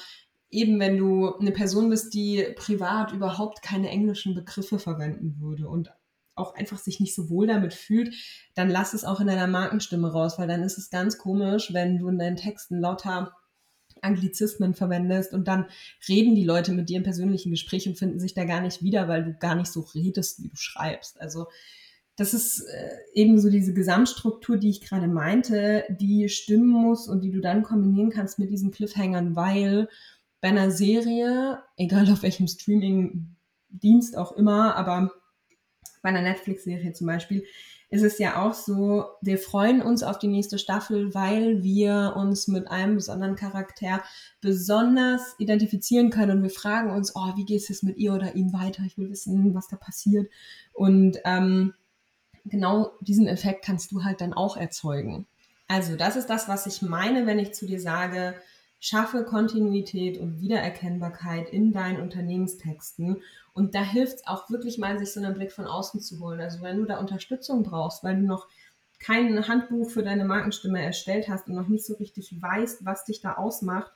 eben, 0.53 0.79
wenn 0.79 0.97
du 0.97 1.35
eine 1.35 1.51
Person 1.51 1.91
bist, 1.91 2.15
die 2.15 2.47
privat 2.57 3.13
überhaupt 3.13 3.63
keine 3.63 3.89
englischen 3.89 4.35
Begriffe 4.35 4.79
verwenden 4.79 5.41
würde 5.41 5.69
und 5.69 5.91
auch 6.35 6.55
einfach 6.55 6.79
sich 6.79 7.01
nicht 7.01 7.15
so 7.15 7.29
wohl 7.29 7.47
damit 7.47 7.75
fühlt, 7.75 8.15
dann 8.55 8.71
lass 8.71 8.95
es 8.95 9.05
auch 9.05 9.21
in 9.21 9.27
deiner 9.27 9.47
Markenstimme 9.47 10.13
raus, 10.13 10.39
weil 10.39 10.49
dann 10.49 10.63
ist 10.63 10.79
es 10.79 10.91
ganz 10.91 11.19
komisch, 11.19 11.73
wenn 11.73 11.99
du 11.99 12.09
in 12.09 12.19
deinen 12.19 12.37
Texten 12.37 12.81
lauter 12.81 13.35
Anglizismen 14.01 14.75
verwendest 14.75 15.33
und 15.33 15.47
dann 15.49 15.67
reden 16.09 16.35
die 16.35 16.45
Leute 16.45 16.73
mit 16.73 16.89
dir 16.89 16.99
im 16.99 17.03
persönlichen 17.03 17.51
Gespräch 17.51 17.87
und 17.87 17.99
finden 17.99 18.19
sich 18.19 18.35
da 18.35 18.45
gar 18.45 18.61
nicht 18.61 18.83
wieder, 18.83 19.09
weil 19.09 19.25
du 19.25 19.35
gar 19.35 19.55
nicht 19.55 19.71
so 19.71 19.81
redest, 19.81 20.43
wie 20.43 20.49
du 20.49 20.57
schreibst. 20.57 21.21
Also 21.21 21.47
das 22.17 22.35
ist 22.35 22.61
äh, 22.61 22.91
eben 23.15 23.39
so 23.39 23.49
diese 23.49 23.73
Gesamtstruktur, 23.73 24.57
die 24.57 24.71
ich 24.71 24.81
gerade 24.81 25.09
meinte, 25.09 25.85
die 25.89 26.29
stimmen 26.29 26.69
muss 26.69 27.09
und 27.09 27.23
die 27.23 27.31
du 27.31 27.41
dann 27.41 27.63
kombinieren 27.63 28.11
kannst 28.11 28.39
mit 28.39 28.51
diesen 28.51 28.71
Cliffhangern, 28.71 29.37
weil 29.37 29.89
bei 30.43 30.49
einer 30.49 30.73
Serie, 30.73 31.63
egal 31.77 32.11
auf 32.11 32.23
welchem 32.23 32.49
Streaming-Dienst 32.49 34.19
auch 34.19 34.33
immer, 34.33 34.77
aber 34.77 35.13
bei 36.03 36.09
einer 36.09 36.21
Netflix-Serie 36.21 36.93
zum 36.93 37.07
Beispiel, 37.07 37.45
ist 37.91 38.03
es 38.03 38.19
ja 38.19 38.43
auch 38.43 38.53
so, 38.53 39.05
wir 39.21 39.39
freuen 39.39 39.83
uns 39.83 40.03
auf 40.03 40.19
die 40.19 40.27
nächste 40.27 40.59
Staffel, 40.59 41.15
weil 41.15 41.63
wir 41.63 42.15
uns 42.17 42.49
mit 42.49 42.69
einem 42.69 42.97
besonderen 42.97 43.37
Charakter 43.37 44.03
besonders 44.41 45.37
identifizieren 45.39 46.11
können 46.11 46.39
und 46.39 46.43
wir 46.43 46.51
fragen 46.51 46.91
uns, 46.91 47.15
oh, 47.15 47.37
wie 47.37 47.45
geht 47.45 47.61
es 47.61 47.69
jetzt 47.69 47.85
mit 47.85 47.99
ihr 47.99 48.13
oder 48.13 48.35
ihm 48.35 48.53
weiter? 48.53 48.83
Ich 48.85 48.99
will 48.99 49.11
wissen, 49.11 49.55
was 49.55 49.69
da 49.69 49.77
passiert. 49.77 50.29
Und 50.73 51.19
ähm, 51.25 51.75
genau 52.45 52.93
diesen 53.01 53.29
Effekt 53.29 53.65
kannst 53.65 53.93
du 53.93 54.03
halt 54.03 54.21
dann 54.21 54.33
auch 54.33 54.57
erzeugen. 54.57 55.27
Also 55.69 55.95
das 55.95 56.17
ist 56.17 56.27
das, 56.27 56.49
was 56.49 56.67
ich 56.67 56.83
meine, 56.83 57.27
wenn 57.27 57.39
ich 57.39 57.55
zu 57.55 57.67
dir 57.67 57.79
sage, 57.79 58.35
schaffe 58.83 59.23
Kontinuität 59.23 60.19
und 60.19 60.41
Wiedererkennbarkeit 60.41 61.51
in 61.51 61.73
deinen 61.73 62.03
Unternehmenstexten 62.03 63.23
und 63.55 63.77
da 63.77 63.83
hilft 63.83 64.17
es 64.17 64.27
auch 64.27 64.51
wirklich 64.51 64.77
mal, 64.77 64.99
sich 64.99 65.13
so 65.13 65.21
einen 65.21 65.35
Blick 65.35 65.53
von 65.53 65.67
außen 65.67 66.01
zu 66.01 66.19
holen. 66.19 66.41
Also 66.41 66.63
wenn 66.63 66.79
du 66.79 66.85
da 66.85 66.99
Unterstützung 66.99 67.63
brauchst, 67.63 68.03
weil 68.03 68.17
du 68.17 68.23
noch 68.23 68.49
kein 68.99 69.47
Handbuch 69.47 69.89
für 69.89 70.03
deine 70.03 70.25
Markenstimme 70.25 70.83
erstellt 70.83 71.29
hast 71.29 71.47
und 71.47 71.55
noch 71.55 71.69
nicht 71.69 71.87
so 71.87 71.95
richtig 71.95 72.35
weißt, 72.43 72.85
was 72.85 73.05
dich 73.05 73.21
da 73.21 73.35
ausmacht, 73.35 73.93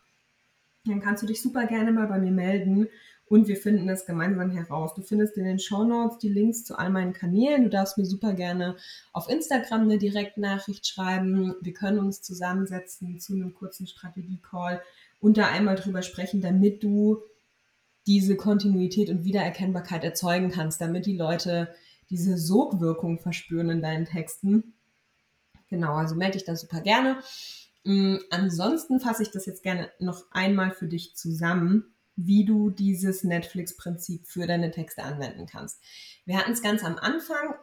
dann 0.84 1.00
kannst 1.00 1.20
du 1.24 1.26
dich 1.26 1.42
super 1.42 1.66
gerne 1.66 1.90
mal 1.90 2.06
bei 2.06 2.18
mir 2.18 2.30
melden 2.30 2.88
und 3.28 3.48
wir 3.48 3.56
finden 3.56 3.88
das 3.88 4.06
gemeinsam 4.06 4.50
heraus. 4.52 4.94
Du 4.94 5.02
findest 5.02 5.36
in 5.36 5.44
den 5.44 5.58
Show 5.58 5.84
Notes 5.84 6.18
die 6.18 6.28
Links 6.28 6.64
zu 6.64 6.78
all 6.78 6.90
meinen 6.90 7.12
Kanälen. 7.12 7.64
Du 7.64 7.70
darfst 7.70 7.98
mir 7.98 8.06
super 8.06 8.34
gerne 8.34 8.76
auf 9.12 9.28
Instagram 9.28 9.82
eine 9.82 9.98
Direktnachricht 9.98 10.86
schreiben. 10.86 11.54
Wir 11.60 11.72
können 11.72 11.98
uns 11.98 12.22
zusammensetzen 12.22 13.18
zu 13.18 13.34
einem 13.34 13.54
kurzen 13.54 13.86
Strategie-Call 13.86 14.80
und 15.20 15.38
da 15.38 15.48
einmal 15.48 15.74
drüber 15.74 16.02
sprechen, 16.02 16.40
damit 16.40 16.84
du 16.84 17.22
diese 18.06 18.36
Kontinuität 18.36 19.10
und 19.10 19.24
Wiedererkennbarkeit 19.24 20.04
erzeugen 20.04 20.50
kannst, 20.50 20.80
damit 20.80 21.06
die 21.06 21.16
Leute 21.16 21.74
diese 22.10 22.38
Sogwirkung 22.38 23.18
verspüren 23.18 23.70
in 23.70 23.82
deinen 23.82 24.04
Texten. 24.04 24.74
Genau, 25.68 25.94
also 25.94 26.14
melde 26.14 26.38
dich 26.38 26.44
da 26.44 26.54
super 26.54 26.80
gerne. 26.80 27.18
Mm, 27.82 28.18
ansonsten 28.30 29.00
fasse 29.00 29.24
ich 29.24 29.32
das 29.32 29.46
jetzt 29.46 29.64
gerne 29.64 29.90
noch 29.98 30.24
einmal 30.30 30.70
für 30.70 30.86
dich 30.86 31.16
zusammen, 31.16 31.95
wie 32.16 32.44
du 32.44 32.70
dieses 32.70 33.24
Netflix-Prinzip 33.24 34.26
für 34.26 34.46
deine 34.46 34.70
Texte 34.70 35.02
anwenden 35.02 35.46
kannst. 35.46 35.80
Wir 36.24 36.38
hatten 36.38 36.52
es 36.52 36.62
ganz 36.62 36.82
am 36.82 36.96
Anfang. 36.96 37.54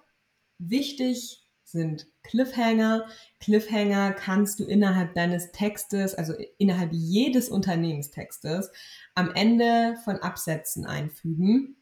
Wichtig 0.59 1.43
sind 1.63 2.07
Cliffhanger. 2.21 3.07
Cliffhanger 3.39 4.13
kannst 4.13 4.59
du 4.59 4.65
innerhalb 4.65 5.15
deines 5.15 5.51
Textes, 5.51 6.13
also 6.13 6.33
innerhalb 6.57 6.91
jedes 6.93 7.49
Unternehmenstextes, 7.49 8.71
am 9.15 9.33
Ende 9.33 9.95
von 10.03 10.17
Absätzen 10.17 10.85
einfügen. 10.85 11.77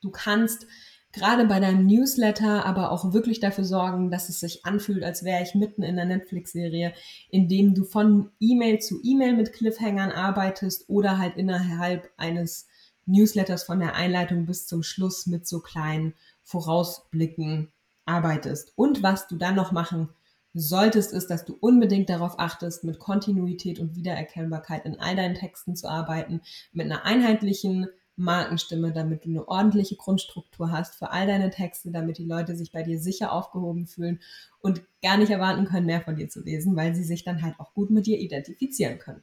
Du 0.00 0.10
kannst 0.10 0.66
gerade 1.12 1.46
bei 1.46 1.60
deinem 1.60 1.86
Newsletter 1.86 2.64
aber 2.64 2.92
auch 2.92 3.12
wirklich 3.12 3.40
dafür 3.40 3.64
sorgen, 3.64 4.10
dass 4.10 4.28
es 4.28 4.40
sich 4.40 4.64
anfühlt, 4.64 5.02
als 5.02 5.24
wäre 5.24 5.42
ich 5.42 5.54
mitten 5.54 5.82
in 5.82 5.98
einer 5.98 6.16
Netflix-Serie, 6.16 6.92
indem 7.30 7.74
du 7.74 7.84
von 7.84 8.30
E-Mail 8.38 8.78
zu 8.78 9.00
E-Mail 9.02 9.34
mit 9.34 9.52
Cliffhangern 9.52 10.12
arbeitest 10.12 10.88
oder 10.88 11.18
halt 11.18 11.36
innerhalb 11.36 12.10
eines 12.16 12.68
Newsletters 13.06 13.64
von 13.64 13.80
der 13.80 13.94
Einleitung 13.94 14.46
bis 14.46 14.66
zum 14.66 14.82
Schluss 14.82 15.26
mit 15.26 15.46
so 15.46 15.60
kleinen 15.60 16.14
Vorausblicken 16.42 17.72
arbeitest. 18.06 18.72
Und 18.76 19.02
was 19.02 19.26
du 19.26 19.36
dann 19.36 19.56
noch 19.56 19.72
machen 19.72 20.10
solltest, 20.52 21.12
ist, 21.12 21.28
dass 21.30 21.44
du 21.44 21.56
unbedingt 21.60 22.10
darauf 22.10 22.38
achtest, 22.38 22.84
mit 22.84 22.98
Kontinuität 22.98 23.78
und 23.78 23.94
Wiedererkennbarkeit 23.94 24.84
in 24.84 24.98
all 24.98 25.14
deinen 25.14 25.36
Texten 25.36 25.76
zu 25.76 25.88
arbeiten, 25.88 26.40
mit 26.72 26.86
einer 26.86 27.04
einheitlichen 27.04 27.88
Markenstimme, 28.20 28.92
damit 28.92 29.24
du 29.24 29.28
eine 29.28 29.48
ordentliche 29.48 29.96
Grundstruktur 29.96 30.70
hast 30.70 30.96
für 30.96 31.10
all 31.10 31.26
deine 31.26 31.50
Texte, 31.50 31.90
damit 31.90 32.18
die 32.18 32.24
Leute 32.24 32.56
sich 32.56 32.72
bei 32.72 32.82
dir 32.82 32.98
sicher 32.98 33.32
aufgehoben 33.32 33.86
fühlen 33.86 34.20
und 34.60 34.82
gar 35.02 35.16
nicht 35.16 35.30
erwarten 35.30 35.64
können, 35.64 35.86
mehr 35.86 36.02
von 36.02 36.16
dir 36.16 36.28
zu 36.28 36.42
lesen, 36.42 36.76
weil 36.76 36.94
sie 36.94 37.04
sich 37.04 37.24
dann 37.24 37.42
halt 37.42 37.54
auch 37.58 37.74
gut 37.74 37.90
mit 37.90 38.06
dir 38.06 38.18
identifizieren 38.18 38.98
können. 38.98 39.22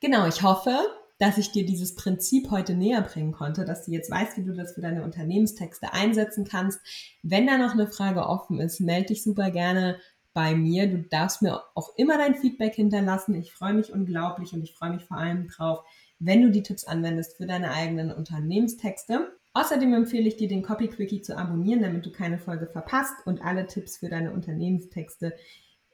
Genau, 0.00 0.26
ich 0.26 0.42
hoffe, 0.42 0.76
dass 1.18 1.38
ich 1.38 1.50
dir 1.50 1.64
dieses 1.64 1.94
Prinzip 1.94 2.50
heute 2.50 2.74
näher 2.74 3.00
bringen 3.00 3.32
konnte, 3.32 3.64
dass 3.64 3.86
du 3.86 3.92
jetzt 3.92 4.10
weißt, 4.10 4.36
wie 4.36 4.44
du 4.44 4.54
das 4.54 4.74
für 4.74 4.82
deine 4.82 5.02
Unternehmenstexte 5.02 5.92
einsetzen 5.92 6.44
kannst. 6.44 6.80
Wenn 7.22 7.46
da 7.46 7.56
noch 7.56 7.72
eine 7.72 7.86
Frage 7.86 8.26
offen 8.26 8.60
ist, 8.60 8.80
melde 8.80 9.08
dich 9.08 9.22
super 9.22 9.50
gerne 9.50 9.98
bei 10.34 10.54
mir. 10.54 10.86
Du 10.86 10.98
darfst 10.98 11.40
mir 11.40 11.62
auch 11.74 11.96
immer 11.96 12.18
dein 12.18 12.34
Feedback 12.34 12.74
hinterlassen. 12.74 13.34
Ich 13.34 13.52
freue 13.52 13.72
mich 13.72 13.92
unglaublich 13.92 14.52
und 14.52 14.62
ich 14.62 14.74
freue 14.74 14.90
mich 14.90 15.04
vor 15.04 15.16
allem 15.16 15.48
drauf, 15.48 15.82
wenn 16.18 16.42
du 16.42 16.50
die 16.50 16.62
Tipps 16.62 16.84
anwendest 16.84 17.36
für 17.36 17.46
deine 17.46 17.72
eigenen 17.72 18.10
Unternehmenstexte. 18.10 19.32
Außerdem 19.52 19.94
empfehle 19.94 20.28
ich 20.28 20.36
dir, 20.36 20.48
den 20.48 20.62
Copy 20.62 20.88
Quickie 20.88 21.22
zu 21.22 21.36
abonnieren, 21.36 21.82
damit 21.82 22.04
du 22.04 22.12
keine 22.12 22.38
Folge 22.38 22.66
verpasst 22.66 23.14
und 23.26 23.42
alle 23.42 23.66
Tipps 23.66 23.98
für 23.98 24.08
deine 24.08 24.32
Unternehmenstexte 24.32 25.34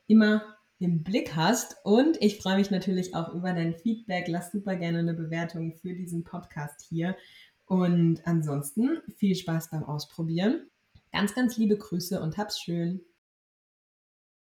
immer 0.07 0.43
im 0.79 1.03
Blick 1.05 1.37
hast. 1.37 1.77
Und 1.85 2.21
ich 2.21 2.39
freue 2.39 2.57
mich 2.57 2.71
natürlich 2.71 3.15
auch 3.15 3.33
über 3.35 3.53
dein 3.53 3.75
Feedback. 3.75 4.27
Lass 4.29 4.51
super 4.51 4.77
gerne 4.77 4.99
eine 4.99 5.15
Bewertung 5.15 5.75
für 5.75 5.95
diesen 5.95 6.25
Podcast 6.25 6.85
hier. 6.89 7.17
Und 7.67 8.27
ansonsten 8.27 9.01
viel 9.17 9.35
Spaß 9.37 9.71
beim 9.71 9.85
Ausprobieren. 9.85 10.69
Ganz, 11.13 11.35
ganz 11.35 11.57
liebe 11.57 11.77
Grüße 11.77 12.21
und 12.21 12.37
hab's 12.37 12.61
schön. 12.61 13.01